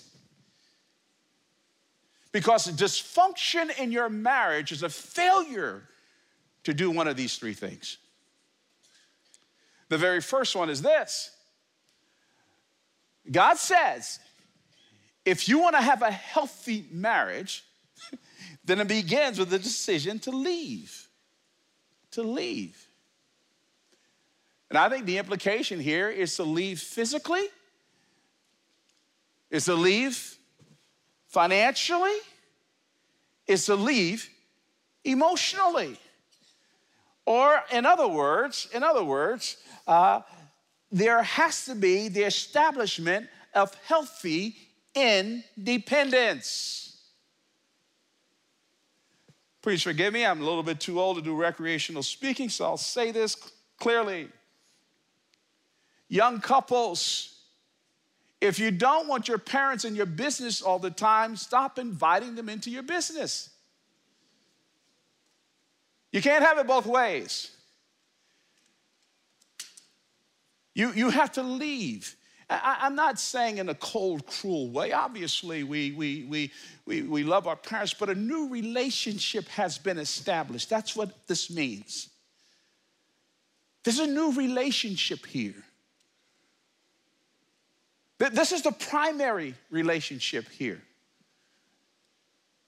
Because 2.32 2.66
dysfunction 2.68 3.78
in 3.78 3.92
your 3.92 4.08
marriage 4.08 4.72
is 4.72 4.82
a 4.82 4.88
failure 4.88 5.88
to 6.64 6.74
do 6.74 6.90
one 6.90 7.06
of 7.06 7.16
these 7.16 7.36
three 7.36 7.54
things. 7.54 7.98
The 9.88 9.98
very 9.98 10.20
first 10.20 10.54
one 10.56 10.70
is 10.70 10.82
this 10.82 11.30
God 13.30 13.58
says, 13.58 14.18
if 15.24 15.48
you 15.48 15.58
want 15.58 15.76
to 15.76 15.82
have 15.82 16.02
a 16.02 16.10
healthy 16.10 16.86
marriage, 16.90 17.64
then 18.68 18.80
it 18.80 18.88
begins 18.88 19.38
with 19.38 19.50
the 19.50 19.58
decision 19.58 20.18
to 20.20 20.30
leave. 20.30 21.08
To 22.12 22.22
leave. 22.22 22.86
And 24.68 24.78
I 24.78 24.88
think 24.88 25.06
the 25.06 25.18
implication 25.18 25.80
here 25.80 26.10
is 26.10 26.36
to 26.36 26.44
leave 26.44 26.78
physically, 26.78 27.46
is 29.50 29.64
to 29.64 29.74
leave 29.74 30.36
financially, 31.26 32.16
is 33.46 33.64
to 33.66 33.74
leave 33.74 34.28
emotionally. 35.04 35.98
Or, 37.24 37.62
in 37.72 37.86
other 37.86 38.08
words, 38.08 38.68
in 38.72 38.82
other 38.82 39.04
words, 39.04 39.56
uh, 39.86 40.20
there 40.92 41.22
has 41.22 41.64
to 41.66 41.74
be 41.74 42.08
the 42.08 42.24
establishment 42.24 43.28
of 43.54 43.74
healthy 43.86 44.56
independence. 44.94 46.87
Please 49.62 49.82
forgive 49.82 50.12
me, 50.12 50.24
I'm 50.24 50.40
a 50.40 50.44
little 50.44 50.62
bit 50.62 50.80
too 50.80 51.00
old 51.00 51.16
to 51.16 51.22
do 51.22 51.34
recreational 51.34 52.02
speaking, 52.02 52.48
so 52.48 52.64
I'll 52.64 52.76
say 52.76 53.10
this 53.10 53.36
clearly. 53.78 54.28
Young 56.08 56.40
couples, 56.40 57.34
if 58.40 58.58
you 58.58 58.70
don't 58.70 59.08
want 59.08 59.28
your 59.28 59.38
parents 59.38 59.84
in 59.84 59.94
your 59.94 60.06
business 60.06 60.62
all 60.62 60.78
the 60.78 60.90
time, 60.90 61.36
stop 61.36 61.78
inviting 61.78 62.34
them 62.34 62.48
into 62.48 62.70
your 62.70 62.84
business. 62.84 63.50
You 66.12 66.22
can't 66.22 66.44
have 66.44 66.58
it 66.58 66.66
both 66.66 66.86
ways. 66.86 67.50
You, 70.74 70.92
you 70.92 71.10
have 71.10 71.32
to 71.32 71.42
leave. 71.42 72.14
I, 72.50 72.86
am 72.86 72.94
not 72.94 73.20
saying 73.20 73.58
in 73.58 73.68
a 73.68 73.74
cold, 73.74 74.26
cruel 74.26 74.70
way. 74.70 74.92
Obviously, 74.92 75.64
we, 75.64 75.92
we, 75.92 76.24
we, 76.24 76.50
we, 76.86 77.02
we 77.02 77.22
love 77.22 77.46
our 77.46 77.56
parents, 77.56 77.92
but 77.92 78.08
a 78.08 78.14
new 78.14 78.48
relationship 78.48 79.46
has 79.48 79.76
been 79.76 79.98
established. 79.98 80.70
That's 80.70 80.96
what 80.96 81.26
this 81.26 81.50
means. 81.50 82.08
There's 83.84 83.98
a 83.98 84.06
new 84.06 84.32
relationship 84.32 85.26
here. 85.26 85.62
This 88.18 88.52
is 88.52 88.62
the 88.62 88.72
primary 88.72 89.54
relationship 89.70 90.48
here. 90.48 90.82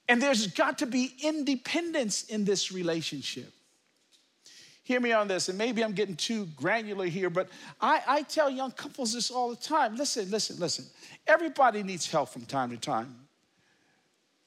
And 0.09 0.21
there's 0.21 0.49
got 0.49 0.79
to 0.79 0.87
be 0.87 1.15
independence 1.23 2.25
in 2.25 2.45
this 2.45 2.71
relationship. 2.71 3.53
Hear 4.83 5.01
me 5.01 5.13
on 5.13 5.29
this, 5.29 5.49
and 5.49 5.59
maybe 5.59 5.85
I'm 5.85 5.93
getting 5.93 6.17
too 6.17 6.47
granular 6.57 7.07
here, 7.07 7.31
but 7.31 7.49
I, 7.81 8.03
I 8.07 8.23
tell 8.23 8.51
young 8.51 8.73
couples 8.73 9.13
this 9.13 9.31
all 9.31 9.51
the 9.51 9.57
time. 9.57 9.97
Listen, 9.97 10.31
listen, 10.31 10.59
listen. 10.59 10.87
Everybody 11.27 11.83
needs 11.83 12.11
help 12.11 12.31
from 12.31 12.47
time 12.47 12.71
to 12.71 12.77
time. 12.77 13.15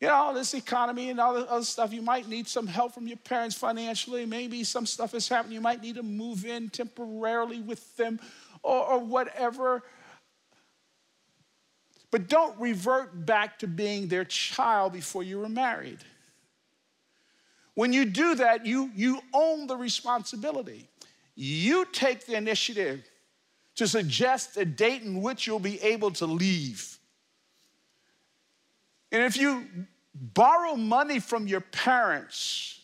You 0.01 0.09
know, 0.09 0.33
this 0.33 0.53
economy 0.53 1.11
and 1.11 1.19
all 1.19 1.33
the 1.33 1.49
other 1.49 1.63
stuff, 1.63 1.93
you 1.93 2.01
might 2.01 2.27
need 2.27 2.45
some 2.45 2.67
help 2.67 2.93
from 2.93 3.07
your 3.07 3.15
parents 3.15 3.55
financially. 3.55 4.25
Maybe 4.25 4.65
some 4.65 4.85
stuff 4.85 5.13
is 5.13 5.29
happening. 5.29 5.53
You 5.53 5.61
might 5.61 5.81
need 5.81 5.95
to 5.95 6.03
move 6.03 6.45
in 6.45 6.69
temporarily 6.69 7.61
with 7.61 7.95
them 7.95 8.19
or, 8.63 8.85
or 8.85 8.99
whatever. 8.99 9.81
But 12.11 12.27
don't 12.27 12.59
revert 12.59 13.25
back 13.25 13.59
to 13.59 13.67
being 13.67 14.09
their 14.09 14.25
child 14.25 14.91
before 14.91 15.23
you 15.23 15.39
were 15.39 15.47
married. 15.47 15.99
When 17.75 17.91
you 17.91 18.05
do 18.05 18.35
that, 18.35 18.65
you, 18.65 18.91
you 18.95 19.19
own 19.33 19.67
the 19.67 19.75
responsibility. 19.75 20.87
You 21.35 21.85
take 21.91 22.25
the 22.25 22.35
initiative 22.35 23.03
to 23.75 23.87
suggest 23.87 24.57
a 24.57 24.65
date 24.65 25.01
in 25.01 25.21
which 25.21 25.47
you'll 25.47 25.59
be 25.59 25.81
able 25.81 26.11
to 26.11 26.25
leave. 26.25 26.97
And 29.11 29.23
if 29.23 29.37
you 29.37 29.65
borrow 30.13 30.75
money 30.75 31.19
from 31.19 31.47
your 31.47 31.61
parents, 31.61 32.79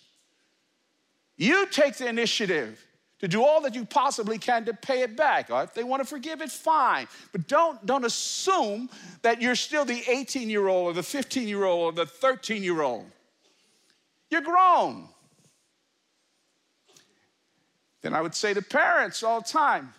you 1.38 1.68
take 1.68 1.96
the 1.96 2.08
initiative 2.08 2.84
to 3.20 3.28
do 3.28 3.44
all 3.44 3.62
that 3.62 3.76
you 3.76 3.86
possibly 3.86 4.38
can 4.38 4.66
to 4.66 4.74
pay 4.74 5.02
it 5.02 5.16
back. 5.16 5.50
Or 5.52 5.64
if 5.64 5.74
they 5.74 5.84
want 5.84 6.02
to 6.02 6.08
forgive 6.08 6.42
it, 6.42 6.50
fine. 6.50 7.08
But 7.32 7.48
don't, 7.48 7.86
don't 7.86 8.06
assume 8.06 8.90
that 9.22 9.42
you're 9.42 9.56
still 9.56 9.86
the 9.86 10.02
18 10.10 10.50
year 10.50 10.68
old 10.68 10.92
or 10.92 10.94
the 10.94 11.04
15 11.04 11.48
year 11.48 11.66
old 11.66 11.94
or 11.94 12.06
the 12.06 12.10
13 12.10 12.64
year 12.64 12.82
old. 12.82 13.06
You're 14.30 14.42
grown. 14.42 15.10
Then 18.02 18.14
I 18.14 18.22
would 18.22 18.36
say 18.36 18.54
to 18.54 18.62
parents 18.62 19.24
all 19.24 19.42
the 19.42 19.48
time 19.48 19.94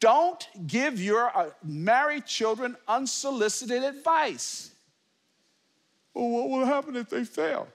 don't 0.00 0.48
give 0.66 0.98
your 1.00 1.36
uh, 1.36 1.50
married 1.62 2.24
children 2.24 2.74
unsolicited 2.88 3.84
advice. 3.84 4.70
Well, 6.14 6.28
what 6.28 6.48
will 6.48 6.64
happen 6.64 6.96
if 6.96 7.10
they 7.10 7.24
fail? 7.24 7.68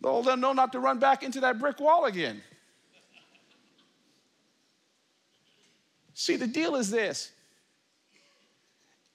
Well, 0.00 0.22
they'll 0.22 0.36
know 0.36 0.52
not 0.52 0.70
to 0.72 0.78
run 0.78 1.00
back 1.00 1.24
into 1.24 1.40
that 1.40 1.58
brick 1.58 1.80
wall 1.80 2.04
again. 2.04 2.42
See, 6.14 6.36
the 6.36 6.46
deal 6.46 6.76
is 6.76 6.90
this 6.90 7.32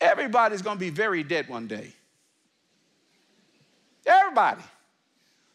everybody's 0.02 0.62
gonna 0.62 0.80
be 0.80 0.90
very 0.90 1.24
dead 1.24 1.48
one 1.48 1.68
day. 1.68 1.94
Everybody. 4.06 4.64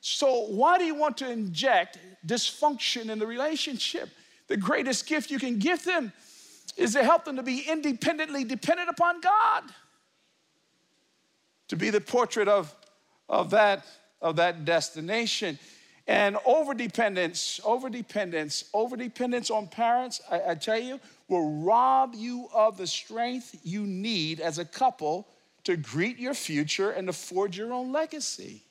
So, 0.06 0.48
why 0.48 0.76
do 0.76 0.84
you 0.84 0.94
want 0.94 1.16
to 1.18 1.30
inject 1.30 1.96
dysfunction 2.26 3.08
in 3.08 3.18
the 3.18 3.26
relationship? 3.26 4.10
The 4.48 4.56
greatest 4.58 5.06
gift 5.06 5.30
you 5.30 5.38
can 5.38 5.58
give 5.58 5.82
them 5.82 6.12
is 6.76 6.92
to 6.92 7.02
help 7.02 7.24
them 7.24 7.36
to 7.36 7.42
be 7.42 7.64
independently 7.66 8.44
dependent 8.44 8.90
upon 8.90 9.22
God. 9.22 9.64
To 11.68 11.76
be 11.76 11.88
the 11.88 12.02
portrait 12.02 12.48
of, 12.48 12.76
of, 13.30 13.48
that, 13.52 13.86
of 14.20 14.36
that 14.36 14.66
destination. 14.66 15.58
And 16.06 16.36
overdependence, 16.36 17.62
overdependence, 17.62 18.70
overdependence 18.72 19.50
on 19.50 19.68
parents, 19.68 20.20
I, 20.30 20.50
I 20.50 20.54
tell 20.54 20.78
you, 20.78 21.00
will 21.28 21.62
rob 21.62 22.14
you 22.14 22.48
of 22.52 22.76
the 22.76 22.86
strength 22.86 23.58
you 23.62 23.86
need 23.86 24.40
as 24.40 24.58
a 24.58 24.66
couple 24.66 25.26
to 25.64 25.78
greet 25.78 26.18
your 26.18 26.34
future 26.34 26.90
and 26.90 27.06
to 27.06 27.14
forge 27.14 27.56
your 27.56 27.72
own 27.72 27.90
legacy. 27.90 28.63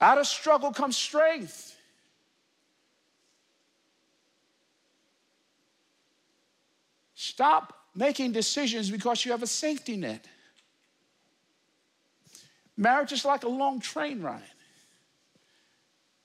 Out 0.00 0.18
of 0.18 0.26
struggle 0.26 0.72
comes 0.72 0.96
strength. 0.96 1.76
Stop 7.14 7.72
making 7.94 8.32
decisions 8.32 8.90
because 8.90 9.24
you 9.24 9.30
have 9.30 9.42
a 9.42 9.46
safety 9.46 9.96
net. 9.96 10.26
Marriage 12.76 13.12
is 13.12 13.24
like 13.24 13.44
a 13.44 13.48
long 13.48 13.80
train 13.80 14.20
ride. 14.20 14.42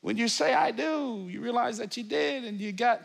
When 0.01 0.17
you 0.17 0.27
say, 0.27 0.53
I 0.53 0.71
do, 0.71 1.27
you 1.29 1.41
realize 1.41 1.77
that 1.77 1.95
you 1.97 2.03
did, 2.03 2.45
and 2.45 2.59
you 2.59 2.71
got, 2.71 3.01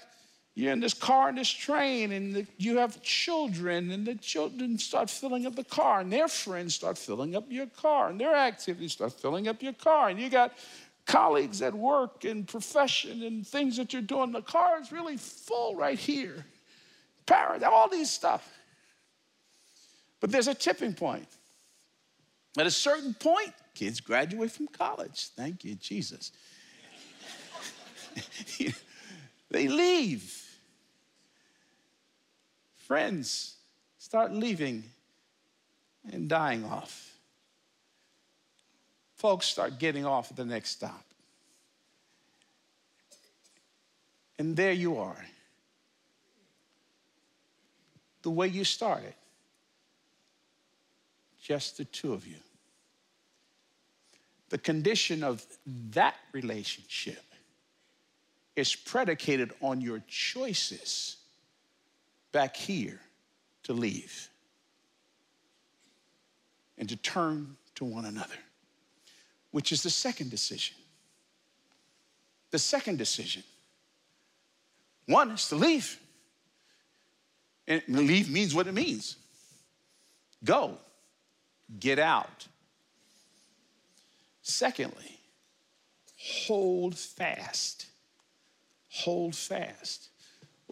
you're 0.55 0.73
in 0.73 0.79
this 0.79 0.95
car 0.95 1.29
and 1.29 1.39
this 1.39 1.51
train, 1.51 2.13
and 2.13 2.35
the, 2.35 2.47
you 2.59 2.79
have 2.79 3.03
children, 3.03 3.91
and 3.91 4.07
the 4.07 4.15
children 4.15 4.79
start 4.79 5.11
filling 5.11 5.47
up 5.47 5.57
the 5.57 5.65
car, 5.65 6.01
and 6.01 6.13
their 6.13 6.29
friends 6.29 6.77
start 6.77 6.97
filling 6.97 7.35
up 7.35 7.45
your 7.49 7.67
car, 7.67 8.11
and 8.11 8.21
their 8.21 8.37
activities 8.37 8.93
start 8.93 9.13
filling 9.13 9.49
up 9.49 9.63
your 9.63 9.73
car, 9.73 10.11
and 10.11 10.21
you 10.21 10.31
got 10.31 10.53
colleagues 11.07 11.61
at 11.61 11.75
work 11.75 12.25
and 12.25 12.47
profession 12.47 13.25
and 13.25 13.47
things 13.47 13.77
that 13.77 13.93
you're 13.93 14.01
doing. 14.01 14.33
The 14.33 14.43
car 14.43 14.81
is 14.81 14.93
really 14.93 15.17
full 15.17 15.75
right 15.75 15.99
here. 15.99 16.45
Parents, 17.27 17.65
all 17.65 17.89
these 17.89 18.11
stuff. 18.11 18.49
But 20.21 20.31
there's 20.31 20.49
a 20.49 20.55
tipping 20.55 20.95
point. 20.95 21.27
At 22.57 22.67
a 22.67 22.71
certain 22.71 23.13
point, 23.15 23.53
kids 23.75 24.01
graduate 24.01 24.53
from 24.53 24.69
college. 24.69 25.31
Thank 25.37 25.65
you, 25.65 25.75
Jesus. 25.75 26.31
they 29.51 29.69
leave. 29.69 30.44
Friends 32.87 33.57
start 33.97 34.33
leaving 34.33 34.85
and 36.13 36.29
dying 36.29 36.67
off. 36.67 37.17
Folks 39.17 39.47
start 39.47 39.79
getting 39.79 40.05
off 40.05 40.31
at 40.31 40.37
the 40.37 40.45
next 40.45 40.71
stop. 40.71 41.03
And 44.39 44.55
there 44.55 44.73
you 44.73 44.99
are. 44.99 45.25
The 48.21 48.31
way 48.31 48.49
you 48.49 48.65
started 48.65 49.15
just 51.41 51.79
the 51.79 51.87
two 51.87 52.13
of 52.13 52.27
you. 52.27 52.37
The 54.51 54.59
condition 54.59 55.25
of 55.25 55.45
that 55.93 56.17
relationship 56.33 57.23
is 58.57 58.75
predicated 58.75 59.53
on 59.63 59.81
your 59.81 60.03
choices 60.07 61.17
back 62.35 62.57
here 62.57 63.01
to 63.63 63.73
leave 63.73 64.29
and 66.77 66.89
to 66.89 66.97
turn 66.97 67.57
to 67.77 67.85
one 67.85 68.05
another, 68.05 68.35
which 69.53 69.71
is 69.71 69.85
the 69.85 69.89
second 69.89 70.31
decision. 70.31 70.77
The 72.51 72.59
second 72.59 72.99
decision 72.99 73.45
one 75.07 75.31
is 75.31 75.49
to 75.49 75.57
leave. 75.57 76.01
And 77.67 77.83
leave 77.89 78.31
means 78.31 78.55
what 78.55 78.67
it 78.67 78.75
means 78.75 79.17
go 80.43 80.77
get 81.79 81.99
out. 81.99 82.47
Secondly, 84.43 85.19
hold 86.19 86.99
fast. 86.99 87.87
Hold 88.91 89.35
fast. 89.35 90.09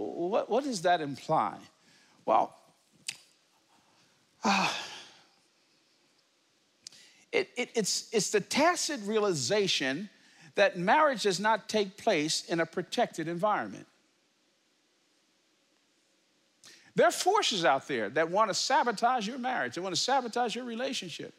What, 0.03 0.51
what 0.51 0.65
does 0.65 0.83
that 0.83 1.01
imply? 1.01 1.57
Well, 2.25 2.55
uh, 4.45 4.73
it, 7.31 7.51
it, 7.57 7.71
it's, 7.75 8.09
it's 8.13 8.31
the 8.31 8.41
tacit 8.41 9.01
realization 9.05 10.11
that 10.55 10.79
marriage 10.79 11.23
does 11.23 11.41
not 11.41 11.69
take 11.69 11.97
place 11.97 12.45
in 12.49 12.61
a 12.61 12.67
protected 12.67 13.29
environment. 13.29 13.87
There 16.95 17.07
are 17.07 17.13
forces 17.13 17.65
out 17.65 17.89
there 17.89 18.11
that 18.11 18.31
want 18.31 18.51
to 18.51 18.55
sabotage 18.55 19.27
your 19.27 19.39
marriage, 19.39 19.77
they 19.77 19.81
want 19.81 19.95
to 19.95 20.01
sabotage 20.01 20.55
your 20.55 20.65
relationship. 20.65 21.33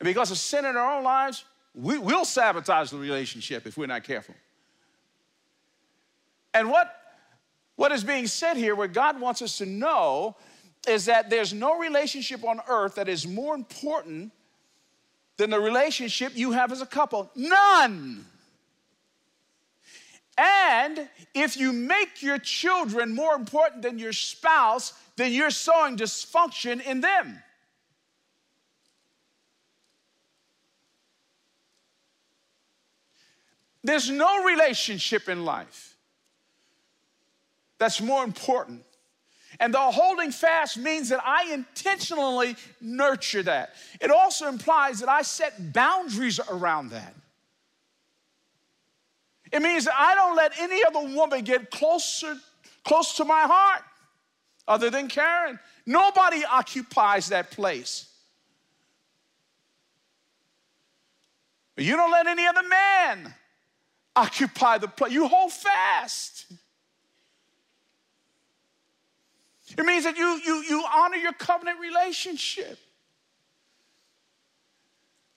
And 0.00 0.04
because 0.04 0.30
of 0.30 0.38
sin 0.38 0.64
in 0.64 0.76
our 0.76 0.98
own 0.98 1.04
lives, 1.04 1.44
we 1.74 1.98
will 1.98 2.24
sabotage 2.24 2.90
the 2.90 2.98
relationship 2.98 3.66
if 3.66 3.76
we're 3.76 3.86
not 3.86 4.04
careful. 4.04 4.34
And 6.54 6.70
what, 6.70 6.92
what 7.78 7.92
is 7.92 8.02
being 8.02 8.26
said 8.26 8.56
here, 8.56 8.74
what 8.74 8.92
God 8.92 9.20
wants 9.20 9.40
us 9.40 9.58
to 9.58 9.64
know, 9.64 10.34
is 10.88 11.04
that 11.04 11.30
there's 11.30 11.54
no 11.54 11.78
relationship 11.78 12.42
on 12.42 12.60
earth 12.68 12.96
that 12.96 13.08
is 13.08 13.24
more 13.24 13.54
important 13.54 14.32
than 15.36 15.50
the 15.50 15.60
relationship 15.60 16.32
you 16.34 16.50
have 16.50 16.72
as 16.72 16.80
a 16.80 16.86
couple. 16.86 17.30
None. 17.36 18.24
And 20.36 21.08
if 21.34 21.56
you 21.56 21.72
make 21.72 22.20
your 22.20 22.38
children 22.38 23.14
more 23.14 23.36
important 23.36 23.82
than 23.82 23.96
your 23.96 24.12
spouse, 24.12 24.92
then 25.14 25.32
you're 25.32 25.50
sowing 25.50 25.96
dysfunction 25.96 26.84
in 26.84 27.00
them. 27.00 27.40
There's 33.84 34.10
no 34.10 34.42
relationship 34.42 35.28
in 35.28 35.44
life 35.44 35.94
that's 37.78 38.00
more 38.00 38.24
important. 38.24 38.84
And 39.60 39.72
the 39.72 39.78
holding 39.78 40.30
fast 40.30 40.76
means 40.76 41.08
that 41.08 41.20
I 41.24 41.52
intentionally 41.52 42.56
nurture 42.80 43.42
that. 43.44 43.74
It 44.00 44.10
also 44.10 44.48
implies 44.48 45.00
that 45.00 45.08
I 45.08 45.22
set 45.22 45.72
boundaries 45.72 46.38
around 46.50 46.90
that. 46.90 47.14
It 49.50 49.62
means 49.62 49.86
that 49.86 49.94
I 49.96 50.14
don't 50.14 50.36
let 50.36 50.52
any 50.58 50.84
other 50.84 51.14
woman 51.14 51.42
get 51.42 51.70
closer, 51.70 52.36
close 52.84 53.14
to 53.16 53.24
my 53.24 53.42
heart 53.42 53.82
other 54.66 54.90
than 54.90 55.08
Karen. 55.08 55.58
Nobody 55.86 56.44
occupies 56.44 57.28
that 57.30 57.50
place. 57.50 58.06
You 61.78 61.96
don't 61.96 62.10
let 62.10 62.26
any 62.26 62.46
other 62.46 62.68
man 62.68 63.34
occupy 64.14 64.78
the 64.78 64.88
place. 64.88 65.12
You 65.12 65.28
hold 65.28 65.52
fast. 65.52 66.46
It 69.78 69.86
means 69.86 70.02
that 70.04 70.18
you, 70.18 70.40
you, 70.44 70.64
you 70.68 70.84
honor 70.92 71.16
your 71.16 71.32
covenant 71.32 71.78
relationship. 71.78 72.78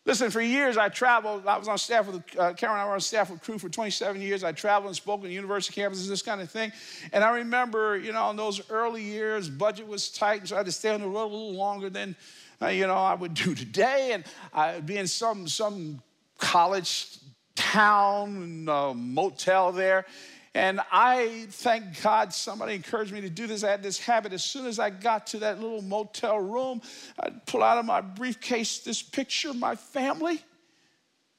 Listen, 0.03 0.31
for 0.31 0.41
years 0.41 0.77
I 0.77 0.89
traveled. 0.89 1.45
I 1.45 1.59
was 1.59 1.67
on 1.67 1.77
staff 1.77 2.07
with 2.07 2.23
uh, 2.39 2.53
Karen. 2.53 2.79
I 2.79 2.85
was 2.85 2.93
on 2.93 2.99
staff 3.01 3.29
with 3.29 3.39
Cru 3.41 3.59
for 3.59 3.69
27 3.69 4.19
years. 4.19 4.43
I 4.43 4.51
traveled 4.51 4.87
and 4.87 4.95
spoke 4.95 5.21
on 5.21 5.29
university 5.29 5.79
campuses, 5.79 6.07
this 6.07 6.23
kind 6.23 6.41
of 6.41 6.49
thing. 6.49 6.71
And 7.13 7.23
I 7.23 7.35
remember, 7.35 7.99
you 7.99 8.11
know, 8.11 8.31
in 8.31 8.35
those 8.35 8.67
early 8.71 9.03
years, 9.03 9.47
budget 9.47 9.87
was 9.87 10.09
tight, 10.09 10.39
and 10.39 10.49
so 10.49 10.55
I 10.55 10.59
had 10.59 10.65
to 10.65 10.71
stay 10.71 10.89
on 10.89 11.01
the 11.01 11.07
road 11.07 11.25
a 11.25 11.33
little 11.35 11.53
longer 11.53 11.91
than, 11.91 12.15
uh, 12.59 12.69
you 12.69 12.87
know, 12.87 12.95
I 12.95 13.13
would 13.13 13.33
do 13.35 13.53
today. 13.53 14.13
And 14.13 14.23
I'd 14.55 14.87
be 14.87 14.97
in 14.97 15.05
some 15.05 15.47
some 15.47 16.01
college 16.39 17.19
town 17.53 18.67
uh, 18.67 18.95
motel 18.95 19.71
there. 19.71 20.07
And 20.53 20.81
I 20.91 21.47
thank 21.49 22.01
God 22.01 22.33
somebody 22.33 22.75
encouraged 22.75 23.13
me 23.13 23.21
to 23.21 23.29
do 23.29 23.47
this. 23.47 23.63
I 23.63 23.71
had 23.71 23.81
this 23.81 23.99
habit. 23.99 24.33
As 24.33 24.43
soon 24.43 24.65
as 24.65 24.79
I 24.79 24.89
got 24.89 25.27
to 25.27 25.39
that 25.39 25.61
little 25.61 25.81
motel 25.81 26.39
room, 26.39 26.81
I'd 27.19 27.45
pull 27.45 27.63
out 27.63 27.77
of 27.77 27.85
my 27.85 28.01
briefcase 28.01 28.79
this 28.79 29.01
picture 29.01 29.49
of 29.49 29.55
my 29.55 29.75
family 29.75 30.41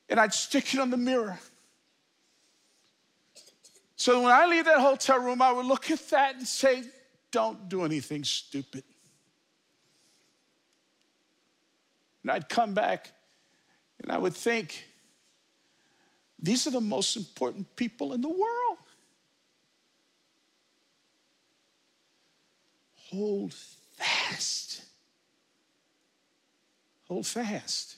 and 0.09 0.19
I'd 0.19 0.33
stick 0.33 0.75
it 0.75 0.81
on 0.81 0.91
the 0.91 0.97
mirror. 0.97 1.39
So 3.97 4.23
when 4.23 4.33
I 4.33 4.47
leave 4.47 4.65
that 4.65 4.81
hotel 4.81 5.19
room, 5.21 5.43
I 5.43 5.53
would 5.53 5.67
look 5.67 5.91
at 5.91 6.09
that 6.11 6.37
and 6.37 6.47
say, 6.47 6.83
Don't 7.31 7.69
do 7.69 7.85
anything 7.85 8.25
stupid. 8.25 8.85
And 12.23 12.33
I'd 12.33 12.49
come 12.49 12.75
back 12.75 13.13
and 14.03 14.11
I 14.11 14.19
would 14.19 14.35
think, 14.35 14.87
These 16.39 16.67
are 16.67 16.71
the 16.71 16.81
most 16.81 17.17
important 17.17 17.77
people 17.77 18.13
in 18.13 18.23
the 18.23 18.29
world. 18.29 18.79
Hold 23.13 23.55
fast. 23.97 24.83
Hold 27.09 27.27
fast. 27.27 27.97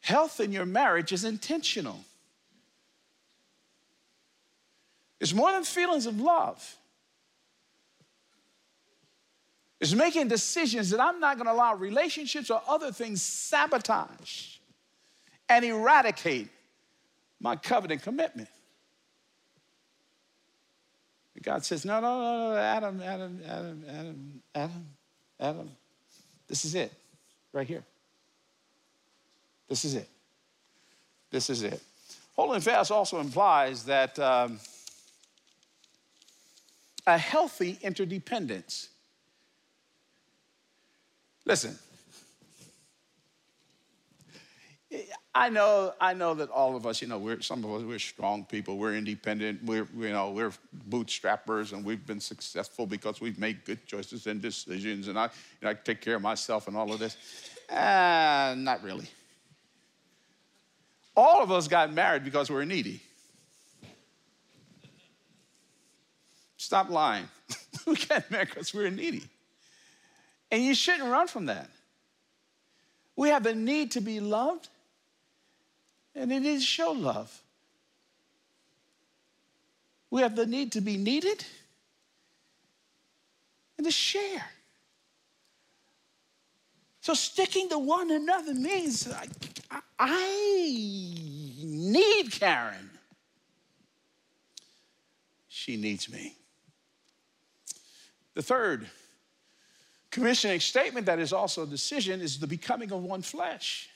Health 0.00 0.40
in 0.40 0.50
your 0.52 0.66
marriage 0.66 1.12
is 1.12 1.24
intentional. 1.24 2.00
It's 5.20 5.34
more 5.34 5.52
than 5.52 5.64
feelings 5.64 6.06
of 6.06 6.20
love. 6.20 6.76
It's 9.78 9.94
making 9.94 10.28
decisions 10.28 10.90
that 10.90 11.00
I'm 11.00 11.20
not 11.20 11.36
going 11.36 11.46
to 11.46 11.52
allow 11.52 11.74
relationships 11.74 12.50
or 12.50 12.60
other 12.68 12.90
things 12.90 13.22
sabotage 13.22 14.56
and 15.48 15.64
eradicate 15.64 16.48
my 17.40 17.56
covenant 17.56 18.02
commitment. 18.02 18.48
God 21.42 21.64
says, 21.64 21.84
No, 21.84 22.00
no, 22.00 22.20
no, 22.20 22.50
no, 22.50 22.56
Adam, 22.56 23.00
Adam, 23.02 23.40
Adam, 23.46 23.84
Adam, 23.88 24.42
Adam, 24.54 24.86
Adam. 25.38 25.70
This 26.48 26.64
is 26.64 26.74
it, 26.74 26.92
right 27.52 27.66
here. 27.66 27.82
This 29.68 29.84
is 29.84 29.94
it. 29.94 30.08
This 31.30 31.48
is 31.48 31.62
it. 31.62 31.80
Holding 32.34 32.60
fast 32.60 32.90
also 32.90 33.20
implies 33.20 33.84
that 33.84 34.18
um, 34.18 34.58
a 37.06 37.16
healthy 37.16 37.78
interdependence. 37.82 38.88
Listen, 41.44 41.78
I 45.32 45.48
know, 45.48 45.94
I 46.00 46.12
know 46.12 46.34
that 46.34 46.50
all 46.50 46.74
of 46.74 46.86
us, 46.86 47.00
you 47.00 47.06
know, 47.06 47.18
we're 47.18 47.40
some 47.40 47.64
of 47.64 47.70
us 47.72 47.82
we're 47.82 48.00
strong 48.00 48.44
people, 48.44 48.78
we're 48.78 48.96
independent, 48.96 49.62
we're 49.64 49.86
you 49.96 50.10
know 50.10 50.32
we're 50.32 50.52
bootstrappers, 50.88 51.72
and 51.72 51.84
we've 51.84 52.04
been 52.04 52.18
successful 52.18 52.84
because 52.84 53.20
we've 53.20 53.38
made 53.38 53.64
good 53.64 53.86
choices 53.86 54.26
and 54.26 54.42
decisions, 54.42 55.06
and 55.06 55.16
I, 55.16 55.24
you 55.24 55.30
know, 55.62 55.70
I 55.70 55.74
take 55.74 56.00
care 56.00 56.16
of 56.16 56.22
myself 56.22 56.66
and 56.66 56.76
all 56.76 56.92
of 56.92 56.98
this. 56.98 57.16
Uh, 57.70 58.54
not 58.58 58.82
really. 58.82 59.06
All 61.16 61.42
of 61.42 61.52
us 61.52 61.68
got 61.68 61.92
married 61.92 62.24
because 62.24 62.50
we're 62.50 62.64
needy. 62.64 63.00
Stop 66.56 66.90
lying. 66.90 67.28
we 67.86 67.94
got 67.96 68.28
married 68.30 68.48
because 68.48 68.74
we're 68.74 68.90
needy. 68.90 69.24
And 70.50 70.62
you 70.62 70.74
shouldn't 70.74 71.10
run 71.10 71.28
from 71.28 71.46
that. 71.46 71.70
We 73.16 73.28
have 73.28 73.46
a 73.46 73.54
need 73.54 73.92
to 73.92 74.00
be 74.00 74.18
loved, 74.18 74.68
and 76.14 76.32
it 76.32 76.44
is 76.44 76.64
show 76.64 76.92
love. 76.92 77.42
We 80.10 80.22
have 80.22 80.34
the 80.34 80.46
need 80.46 80.72
to 80.72 80.80
be 80.80 80.96
needed 80.96 81.44
and 83.78 83.86
to 83.86 83.90
share. 83.92 84.44
So 87.00 87.14
sticking 87.14 87.68
to 87.70 87.78
one 87.78 88.10
another 88.10 88.54
means 88.54 89.10
I, 89.70 89.80
I 89.98 91.14
need 91.62 92.30
Karen. 92.32 92.90
She 95.48 95.76
needs 95.76 96.10
me. 96.12 96.36
The 98.34 98.42
third 98.42 98.88
commissioning 100.10 100.60
statement 100.60 101.06
that 101.06 101.18
is 101.18 101.32
also 101.32 101.62
a 101.62 101.66
decision 101.66 102.20
is 102.20 102.38
the 102.38 102.46
becoming 102.46 102.92
of 102.92 103.02
one 103.02 103.22
flesh. 103.22 103.88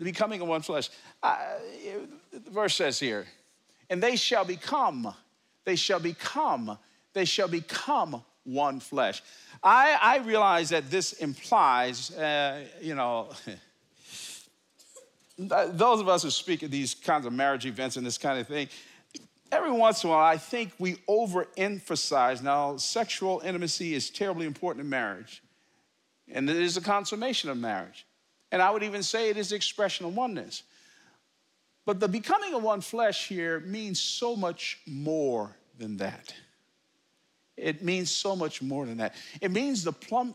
The 0.00 0.06
becoming 0.06 0.40
of 0.40 0.48
one 0.48 0.62
flesh. 0.62 0.88
The 1.22 2.08
verse 2.50 2.74
says 2.74 2.98
here, 2.98 3.26
and 3.90 4.02
they 4.02 4.16
shall 4.16 4.46
become, 4.46 5.14
they 5.66 5.76
shall 5.76 6.00
become, 6.00 6.78
they 7.12 7.26
shall 7.26 7.48
become 7.48 8.22
one 8.44 8.80
flesh. 8.80 9.22
I, 9.62 9.98
I 10.00 10.18
realize 10.20 10.70
that 10.70 10.90
this 10.90 11.12
implies, 11.12 12.16
uh, 12.16 12.64
you 12.80 12.94
know, 12.94 13.28
those 15.38 16.00
of 16.00 16.08
us 16.08 16.22
who 16.22 16.30
speak 16.30 16.62
at 16.62 16.70
these 16.70 16.94
kinds 16.94 17.26
of 17.26 17.34
marriage 17.34 17.66
events 17.66 17.98
and 17.98 18.06
this 18.06 18.16
kind 18.16 18.40
of 18.40 18.48
thing, 18.48 18.68
every 19.52 19.70
once 19.70 20.02
in 20.02 20.08
a 20.08 20.14
while, 20.14 20.24
I 20.24 20.38
think 20.38 20.72
we 20.78 20.94
overemphasize. 21.10 22.42
Now, 22.42 22.78
sexual 22.78 23.42
intimacy 23.44 23.92
is 23.92 24.08
terribly 24.08 24.46
important 24.46 24.82
in 24.82 24.88
marriage, 24.88 25.42
and 26.32 26.48
it 26.48 26.56
is 26.56 26.78
a 26.78 26.80
consummation 26.80 27.50
of 27.50 27.58
marriage. 27.58 28.06
And 28.52 28.60
I 28.60 28.70
would 28.70 28.82
even 28.82 29.02
say 29.02 29.30
it 29.30 29.36
is 29.36 29.50
the 29.50 29.56
expression 29.56 30.06
of 30.06 30.14
oneness. 30.14 30.62
But 31.86 32.00
the 32.00 32.08
becoming 32.08 32.54
of 32.54 32.62
one 32.62 32.80
flesh 32.80 33.28
here 33.28 33.60
means 33.60 34.00
so 34.00 34.36
much 34.36 34.78
more 34.86 35.56
than 35.78 35.96
that. 35.98 36.34
It 37.56 37.82
means 37.82 38.10
so 38.10 38.34
much 38.34 38.62
more 38.62 38.86
than 38.86 38.98
that. 38.98 39.14
It 39.40 39.50
means 39.50 39.84
the, 39.84 39.92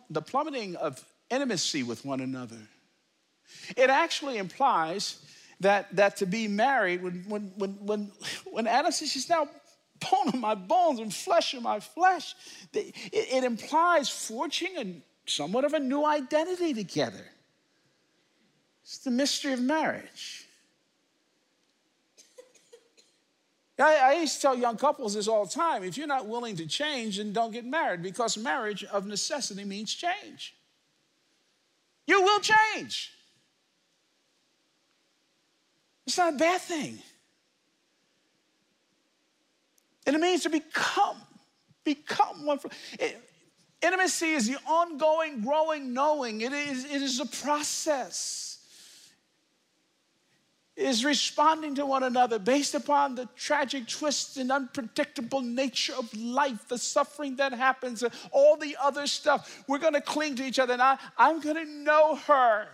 the 0.10 0.22
plummeting 0.22 0.76
of 0.76 1.04
intimacy 1.30 1.84
with 1.84 2.06
one 2.06 2.22
another. 2.22 2.58
It 3.76 3.90
actually 3.90 4.38
implies 4.38 5.20
that, 5.62 5.96
that 5.96 6.18
to 6.18 6.26
be 6.26 6.48
married, 6.48 7.02
when, 7.02 7.24
when, 7.28 7.52
when, 7.58 7.72
when, 7.86 8.12
when 8.46 8.68
Adam 8.68 8.92
says 8.92 9.12
she's 9.12 9.30
now 9.30 9.48
bone 10.00 10.28
of 10.28 10.36
my 10.36 10.56
bones 10.56 11.00
and 11.00 11.14
flesh 11.14 11.54
of 11.54 11.64
my 11.64 11.80
flesh, 11.80 12.36
it, 12.74 12.94
it 13.14 13.44
implies 13.44 14.10
forging 14.10 14.78
a, 14.78 15.02
somewhat 15.30 15.64
of 15.64 15.74
a 15.74 15.80
new 15.80 16.06
identity 16.06 16.74
together. 16.74 17.26
It's 18.86 19.00
the 19.00 19.10
mystery 19.10 19.52
of 19.52 19.62
marriage. 19.62 20.46
I, 23.80 23.96
I 23.96 24.14
used 24.14 24.36
to 24.36 24.42
tell 24.42 24.56
young 24.56 24.78
couples 24.78 25.16
this 25.16 25.28
all 25.28 25.46
the 25.46 25.52
time. 25.52 25.84
If 25.84 25.98
you're 25.98 26.06
not 26.06 26.28
willing 26.28 26.56
to 26.58 26.68
change, 26.68 27.18
then 27.18 27.34
don't 27.34 27.52
get 27.52 27.66
married 27.66 28.04
because 28.04 28.38
marriage 28.38 28.84
of 28.84 29.08
necessity 29.08 29.64
means 29.64 29.92
change. 29.92 30.56
You 32.06 32.22
will 32.22 32.40
change. 32.40 33.12
It's 36.06 36.20
not 36.20 36.36
a 36.36 36.38
bad 36.38 36.62
thing. 36.62 37.00
And 40.06 40.16
it 40.16 40.20
means 40.20 40.44
to 40.44 40.50
become, 40.52 41.18
become 41.84 42.46
one. 42.46 42.60
It, 43.00 43.20
intimacy 43.82 44.34
is 44.34 44.48
the 44.48 44.58
ongoing, 44.68 45.42
growing 45.42 45.92
knowing. 45.92 46.42
It 46.42 46.54
is, 46.54 46.86
it 46.86 47.02
is 47.02 47.20
a 47.20 47.26
process 47.26 48.55
is 50.76 51.06
responding 51.06 51.76
to 51.76 51.86
one 51.86 52.04
another 52.04 52.38
based 52.38 52.76
upon 52.76 53.16
the 53.16 53.28
tragic 53.36 53.88
twists 53.88 54.36
and 54.38 54.52
unpredictable 54.52 55.42
nature 55.42 55.94
of 55.98 56.14
life, 56.14 56.68
the 56.68 56.78
suffering 56.78 57.38
that 57.38 57.54
happens, 57.54 58.04
all 58.32 58.58
the 58.58 58.76
other 58.82 59.08
stuff. 59.08 59.64
We're 59.68 59.78
going 59.78 59.94
to 59.94 60.02
cling 60.02 60.36
to 60.36 60.44
each 60.44 60.60
other, 60.60 60.74
and 60.74 60.82
I, 60.82 60.98
I'm 61.18 61.40
going 61.40 61.56
to 61.56 61.66
know 61.66 62.16
her. 62.16 62.68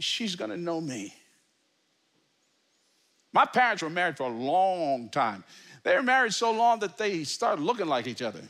She's 0.00 0.34
going 0.34 0.50
to 0.50 0.56
know 0.56 0.80
me. 0.80 1.14
My 3.32 3.44
parents 3.44 3.82
were 3.82 3.90
married 3.90 4.16
for 4.16 4.24
a 4.24 4.34
long 4.34 5.10
time. 5.10 5.44
They 5.84 5.94
were 5.94 6.02
married 6.02 6.34
so 6.34 6.50
long 6.50 6.80
that 6.80 6.98
they 6.98 7.22
started 7.24 7.62
looking 7.62 7.86
like 7.86 8.08
each 8.08 8.22
other, 8.22 8.40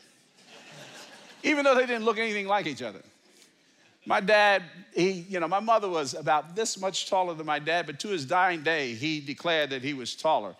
even 1.42 1.64
though 1.64 1.74
they 1.74 1.84
didn't 1.84 2.04
look 2.04 2.18
anything 2.18 2.46
like 2.46 2.66
each 2.66 2.82
other. 2.82 3.02
My 4.08 4.20
dad, 4.20 4.62
he, 4.94 5.10
you 5.10 5.38
know, 5.38 5.46
my 5.46 5.60
mother 5.60 5.86
was 5.86 6.14
about 6.14 6.56
this 6.56 6.80
much 6.80 7.10
taller 7.10 7.34
than 7.34 7.44
my 7.44 7.58
dad, 7.58 7.84
but 7.84 8.00
to 8.00 8.08
his 8.08 8.24
dying 8.24 8.62
day, 8.62 8.94
he 8.94 9.20
declared 9.20 9.68
that 9.68 9.82
he 9.82 9.92
was 9.92 10.16
taller. 10.16 10.54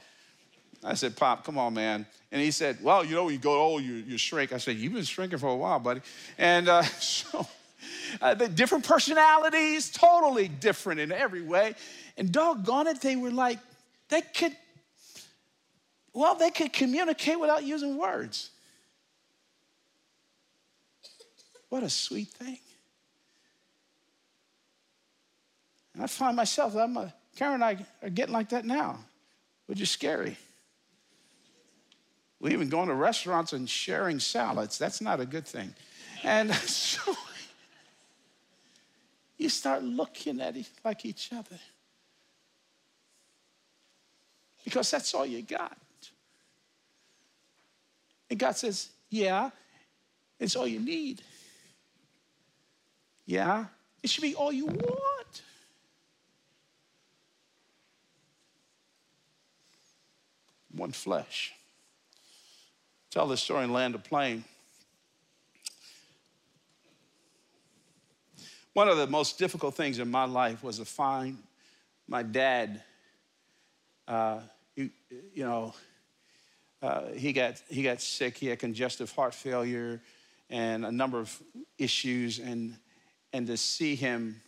I 0.84 0.92
said, 0.92 1.16
Pop, 1.16 1.46
come 1.46 1.56
on, 1.56 1.72
man. 1.72 2.04
And 2.30 2.42
he 2.42 2.50
said, 2.50 2.76
Well, 2.82 3.06
you 3.06 3.14
know, 3.14 3.24
when 3.24 3.32
you 3.32 3.40
go 3.40 3.58
old, 3.58 3.82
you, 3.82 3.94
you 3.94 4.18
shrink. 4.18 4.52
I 4.52 4.58
said, 4.58 4.76
You've 4.76 4.92
been 4.92 5.02
shrinking 5.02 5.38
for 5.38 5.48
a 5.48 5.56
while, 5.56 5.78
buddy. 5.78 6.02
And 6.36 6.68
uh, 6.68 6.82
so, 7.00 7.48
uh, 8.20 8.34
the 8.34 8.48
different 8.48 8.84
personalities, 8.84 9.88
totally 9.90 10.48
different 10.48 11.00
in 11.00 11.10
every 11.10 11.42
way. 11.42 11.74
And 12.18 12.30
doggone 12.30 12.86
it, 12.86 13.00
they 13.00 13.16
were 13.16 13.30
like, 13.30 13.60
they 14.10 14.20
could, 14.20 14.54
well, 16.12 16.34
they 16.34 16.50
could 16.50 16.74
communicate 16.74 17.40
without 17.40 17.64
using 17.64 17.96
words. 17.96 18.50
What 21.70 21.82
a 21.82 21.88
sweet 21.88 22.28
thing. 22.28 22.58
And 25.98 26.04
I 26.04 26.06
find 26.06 26.36
myself, 26.36 26.76
I'm 26.76 26.96
a, 26.96 27.12
Karen 27.34 27.54
and 27.54 27.64
I 27.64 27.84
are 28.04 28.08
getting 28.08 28.32
like 28.32 28.50
that 28.50 28.64
now, 28.64 29.00
which 29.66 29.80
is 29.80 29.90
scary. 29.90 30.36
We 32.38 32.52
even 32.52 32.68
going 32.68 32.86
to 32.86 32.94
restaurants 32.94 33.52
and 33.52 33.68
sharing 33.68 34.20
salads. 34.20 34.78
That's 34.78 35.00
not 35.00 35.18
a 35.18 35.26
good 35.26 35.44
thing. 35.44 35.74
And 36.22 36.54
so 36.54 37.16
you 39.38 39.48
start 39.48 39.82
looking 39.82 40.40
at 40.40 40.56
it 40.56 40.70
like 40.84 41.04
each 41.04 41.32
other. 41.32 41.58
Because 44.62 44.88
that's 44.88 45.12
all 45.14 45.26
you 45.26 45.42
got. 45.42 45.76
And 48.30 48.38
God 48.38 48.52
says, 48.52 48.90
Yeah, 49.10 49.50
it's 50.38 50.54
all 50.54 50.68
you 50.68 50.78
need. 50.78 51.22
Yeah, 53.26 53.64
it 54.00 54.10
should 54.10 54.22
be 54.22 54.36
all 54.36 54.52
you 54.52 54.66
want. 54.66 55.07
One 60.78 60.92
flesh. 60.92 61.52
Tell 63.10 63.26
this 63.26 63.42
story 63.42 63.64
in 63.64 63.72
Land 63.72 63.94
of 63.94 64.04
Plain. 64.04 64.44
One 68.74 68.88
of 68.88 68.96
the 68.96 69.08
most 69.08 69.38
difficult 69.38 69.74
things 69.74 69.98
in 69.98 70.10
my 70.10 70.24
life 70.24 70.62
was 70.62 70.78
to 70.78 70.84
find 70.84 71.38
my 72.06 72.22
dad. 72.22 72.82
Uh, 74.06 74.40
you, 74.76 74.90
you 75.34 75.44
know, 75.44 75.74
uh, 76.80 77.08
he 77.08 77.32
got 77.32 77.60
he 77.68 77.82
got 77.82 78.00
sick. 78.00 78.36
He 78.36 78.46
had 78.46 78.60
congestive 78.60 79.10
heart 79.10 79.34
failure 79.34 80.00
and 80.48 80.86
a 80.86 80.92
number 80.92 81.18
of 81.18 81.42
issues, 81.76 82.38
and 82.38 82.76
and 83.32 83.46
to 83.48 83.56
see 83.56 83.96
him 83.96 84.40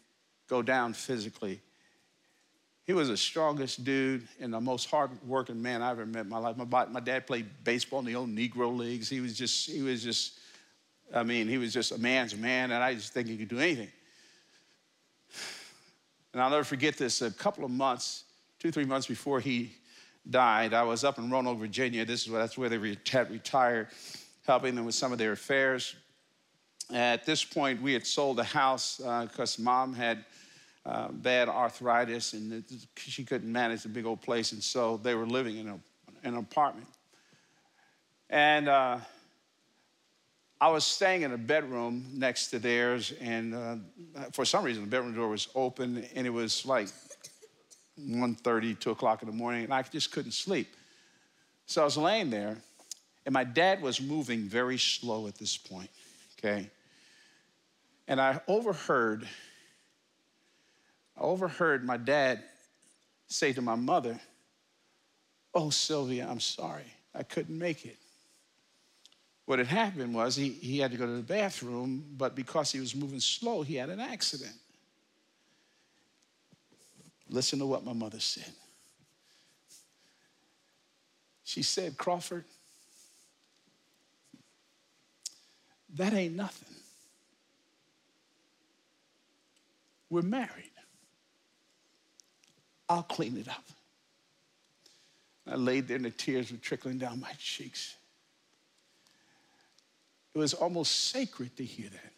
go 0.49 0.63
down 0.63 0.93
physically 0.93 1.61
he 2.91 2.95
was 2.95 3.07
the 3.07 3.17
strongest 3.17 3.85
dude 3.85 4.27
and 4.41 4.53
the 4.53 4.61
most 4.61 4.91
hardworking 4.91 5.63
man 5.63 5.81
I 5.81 5.93
ever 5.93 6.05
met 6.05 6.23
in 6.23 6.29
my 6.29 6.39
life. 6.39 6.57
My, 6.57 6.87
my 6.87 6.99
dad 6.99 7.25
played 7.25 7.47
baseball 7.63 8.01
in 8.01 8.05
the 8.05 8.17
old 8.17 8.31
Negro 8.31 8.77
leagues. 8.77 9.09
He 9.09 9.21
was 9.21 9.39
just, 9.39 9.71
he 9.71 9.81
was 9.81 10.03
just, 10.03 10.41
I 11.15 11.23
mean, 11.23 11.47
he 11.47 11.57
was 11.57 11.73
just 11.73 11.93
a 11.93 11.99
man's 11.99 12.35
man, 12.35 12.73
and 12.73 12.83
I 12.83 12.95
just 12.95 13.13
think 13.13 13.29
he 13.29 13.37
could 13.37 13.47
do 13.47 13.61
anything. 13.61 13.93
And 16.33 16.43
I'll 16.43 16.51
never 16.51 16.65
forget 16.65 16.97
this. 16.97 17.23
A 17.23 17.31
couple 17.31 17.65
of 17.65 17.71
months, 17.71 18.25
two, 18.59 18.73
three 18.73 18.85
months 18.85 19.07
before 19.07 19.39
he 19.39 19.73
died, 20.29 20.75
I 20.75 20.83
was 20.83 21.05
up 21.05 21.19
in 21.19 21.31
Roanoke, 21.31 21.59
Virginia. 21.59 22.05
This 22.05 22.27
is 22.27 22.33
that's 22.33 22.59
where 22.59 22.69
they 22.69 22.97
had 23.09 23.31
retired, 23.31 23.89
helping 24.47 24.75
them 24.75 24.85
with 24.85 24.97
some 24.97 25.13
of 25.13 25.19
their 25.19 25.31
affairs. 25.31 25.95
At 26.93 27.25
this 27.25 27.45
point, 27.45 27.81
we 27.81 27.93
had 27.93 28.05
sold 28.05 28.39
the 28.39 28.45
house 28.45 28.97
because 28.97 29.61
uh, 29.61 29.63
mom 29.63 29.95
had 29.95 30.25
uh, 30.87 31.09
bad 31.13 31.49
arthritis 31.49 32.33
and 32.33 32.65
she 32.97 33.25
couldn't 33.25 33.51
manage 33.51 33.83
the 33.83 33.89
big 33.89 34.07
old 34.07 34.23
place. 34.23 34.53
And 34.53 34.63
so 34.63 34.97
they 34.97 35.15
were 35.15 35.27
living 35.27 35.59
in, 35.59 35.69
a, 35.69 35.75
in 36.25 36.35
an 36.35 36.37
apartment. 36.37 36.87
And 38.29 38.69
uh, 38.69 38.99
I 40.61 40.69
was 40.69 40.85
staying 40.85 41.23
in 41.23 41.33
a 41.33 41.39
bedroom 41.39 42.07
next 42.15 42.49
to 42.49 42.59
theirs. 42.59 43.13
And 43.21 43.55
uh, 43.55 43.77
for 44.33 44.45
some 44.45 44.65
reason, 44.65 44.83
the 44.83 44.91
bedroom 44.91 45.15
door 45.15 45.29
was 45.29 45.49
open 45.55 46.05
and 46.15 46.27
it 46.27 46.31
was 46.31 46.65
like 46.65 46.89
1.30, 48.01 48.79
2 48.79 48.91
o'clock 48.91 49.23
in 49.23 49.29
the 49.29 49.35
morning. 49.35 49.65
And 49.65 49.75
I 49.75 49.83
just 49.83 50.13
couldn't 50.13 50.33
sleep. 50.33 50.69
So 51.67 51.83
I 51.83 51.85
was 51.85 51.97
laying 51.97 52.31
there 52.31 52.57
And 53.27 53.33
my 53.33 53.45
dad 53.45 53.83
was 53.83 54.01
moving 54.01 54.43
very 54.43 54.79
slow 54.79 55.27
at 55.27 55.37
this 55.37 55.57
point, 55.57 55.91
okay? 56.39 56.71
And 58.09 58.21
I 58.21 58.41
overheard, 58.49 59.29
I 61.21 61.25
overheard 61.25 61.85
my 61.85 61.99
dad 61.99 62.43
say 63.27 63.53
to 63.53 63.61
my 63.61 63.75
mother, 63.75 64.19
Oh, 65.53 65.71
Sylvia, 65.71 66.27
I'm 66.29 66.41
sorry. 66.41 66.85
I 67.15 67.25
couldn't 67.25 67.59
make 67.59 67.85
it. 67.85 67.97
What 69.47 69.59
had 69.59 69.67
happened 69.67 70.15
was 70.15 70.37
he, 70.37 70.51
he 70.51 70.79
had 70.79 70.93
to 70.93 70.97
go 70.97 71.07
to 71.07 71.13
the 71.13 71.23
bathroom, 71.23 72.05
but 72.17 72.37
because 72.37 72.71
he 72.71 72.79
was 72.79 72.95
moving 72.95 73.19
slow, 73.19 73.63
he 73.63 73.75
had 73.75 73.91
an 73.91 73.99
accident. 73.99 74.55
Listen 77.29 77.59
to 77.59 77.67
what 77.67 77.85
my 77.85 77.93
mother 77.93 78.21
said. 78.21 78.53
She 81.43 81.65
said, 81.65 81.97
Crawford, 81.97 82.45
that 85.95 86.13
ain't 86.13 86.37
nothing. 86.37 86.77
We're 90.09 90.23
married. 90.23 90.70
I'll 92.91 93.05
clean 93.05 93.37
it 93.37 93.49
up. 93.49 93.63
I 95.47 95.55
laid 95.55 95.87
there 95.87 95.97
and 95.97 96.05
the 96.05 96.11
tears 96.11 96.51
were 96.51 96.59
trickling 96.59 96.99
down 96.99 97.21
my 97.21 97.31
cheeks. 97.39 97.95
It 100.35 100.39
was 100.39 100.55
almost 100.55 101.11
sacred 101.11 101.57
to 101.57 101.65
hear 101.65 101.89
that. 101.89 102.13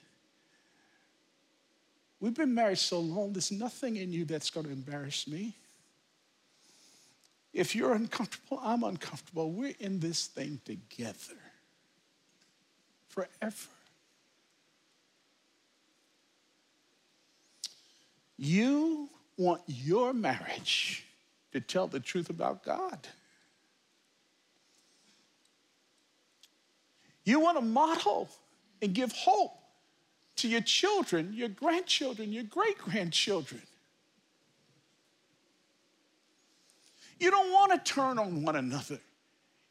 We've 2.20 2.34
been 2.34 2.54
married 2.54 2.78
so 2.78 3.00
long, 3.00 3.34
there's 3.34 3.52
nothing 3.52 3.96
in 3.96 4.12
you 4.12 4.24
that's 4.24 4.48
going 4.48 4.64
to 4.64 4.72
embarrass 4.72 5.28
me. 5.28 5.54
If 7.52 7.74
you're 7.74 7.92
uncomfortable, 7.92 8.58
I'm 8.62 8.82
uncomfortable. 8.82 9.50
We're 9.52 9.74
in 9.78 10.00
this 10.00 10.26
thing 10.26 10.58
together 10.64 11.38
forever. 13.08 13.68
You 18.38 19.10
want 19.42 19.62
your 19.66 20.12
marriage 20.12 21.04
to 21.52 21.60
tell 21.60 21.86
the 21.86 22.00
truth 22.00 22.30
about 22.30 22.64
God. 22.64 23.06
You 27.24 27.40
want 27.40 27.58
to 27.58 27.64
model 27.64 28.28
and 28.80 28.94
give 28.94 29.12
hope 29.12 29.52
to 30.36 30.48
your 30.48 30.60
children, 30.60 31.32
your 31.34 31.48
grandchildren, 31.48 32.32
your 32.32 32.44
great 32.44 32.78
grandchildren. 32.78 33.62
You 37.20 37.30
don't 37.30 37.52
want 37.52 37.72
to 37.72 37.92
turn 37.92 38.18
on 38.18 38.42
one 38.42 38.56
another, 38.56 38.98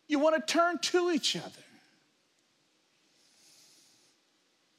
you 0.07 0.19
want 0.19 0.35
to 0.35 0.53
turn 0.53 0.77
to 0.79 1.11
each 1.11 1.35
other. 1.35 1.49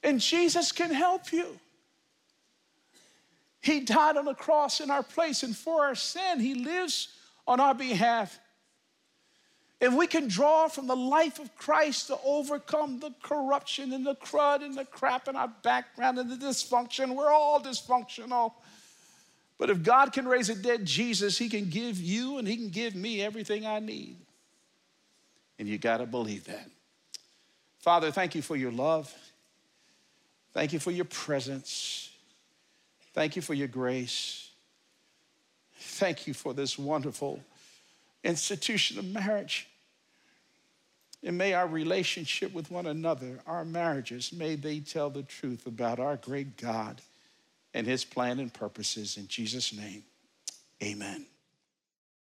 And 0.03 0.21
Jesus 0.21 0.73
can 0.73 0.91
help 0.91 1.33
you. 1.33 1.59
He 3.63 3.81
died 3.81 4.17
on 4.17 4.25
the 4.25 4.35
cross 4.35 4.81
in 4.81 4.91
our 4.91 5.05
place, 5.05 5.45
and 5.45 5.57
for 5.57 5.85
our 5.85 5.95
sin, 5.95 6.41
He 6.41 6.55
lives 6.55 7.09
on 7.47 7.61
our 7.61 7.75
behalf. 7.75 8.39
If 9.81 9.93
we 9.95 10.07
can 10.07 10.29
draw 10.29 10.69
from 10.69 10.87
the 10.87 10.97
life 10.97 11.39
of 11.39 11.57
Christ 11.57 12.09
to 12.09 12.19
overcome 12.25 13.01
the 13.01 13.13
corruption 13.23 13.93
and 13.93 14.07
the 14.07 14.15
crud 14.17 14.65
and 14.65 14.77
the 14.77 14.85
crap 14.85 15.27
in 15.29 15.37
our 15.37 15.51
background 15.63 16.19
and 16.19 16.31
the 16.31 16.37
dysfunction, 16.37 17.17
we're 17.17 17.33
all 17.33 17.61
dysfunctional. 17.61 18.53
But 19.59 19.71
if 19.71 19.83
God 19.83 20.13
can 20.13 20.27
raise 20.27 20.49
a 20.49 20.57
dead 20.57 20.85
Jesus, 20.85 21.39
He 21.39 21.49
can 21.49 21.69
give 21.69 22.01
you 22.01 22.39
and 22.39 22.47
He 22.47 22.57
can 22.57 22.69
give 22.69 22.95
me 22.97 23.23
everything 23.23 23.65
I 23.65 23.79
need. 23.79 24.17
And 25.59 25.69
you 25.69 25.79
got 25.79 25.99
to 25.99 26.07
believe 26.07 26.45
that. 26.45 26.69
Father, 27.79 28.11
thank 28.11 28.35
you 28.35 28.43
for 28.43 28.57
your 28.57 28.73
love. 28.73 29.13
Thank 30.53 30.73
you 30.73 30.79
for 30.79 30.91
your 30.91 31.05
presence. 31.05 32.12
Thank 33.15 33.37
you 33.37 33.43
for 33.43 33.55
your 33.55 33.69
grace. 33.69 34.51
Thank 35.77 36.27
you 36.27 36.35
for 36.35 36.55
this 36.55 36.79
wonderful 36.79 37.43
institution 38.25 38.99
of 38.99 39.05
marriage. 39.05 39.69
And 41.25 41.39
may 41.39 41.55
our 41.55 41.69
relationship 41.69 42.53
with 42.53 42.71
one 42.71 42.87
another, 42.87 43.41
our 43.47 43.65
marriages, 43.65 44.33
may 44.33 44.57
they 44.57 44.81
tell 44.81 45.11
the 45.11 45.23
truth 45.23 45.67
about 45.67 46.01
our 46.01 46.17
great 46.17 46.57
God 46.57 47.01
and 47.75 47.87
his 47.87 48.05
plan 48.05 48.41
and 48.41 48.53
purposes. 48.53 49.17
In 49.17 49.29
Jesus' 49.29 49.73
name, 49.73 50.03
amen. 50.83 51.27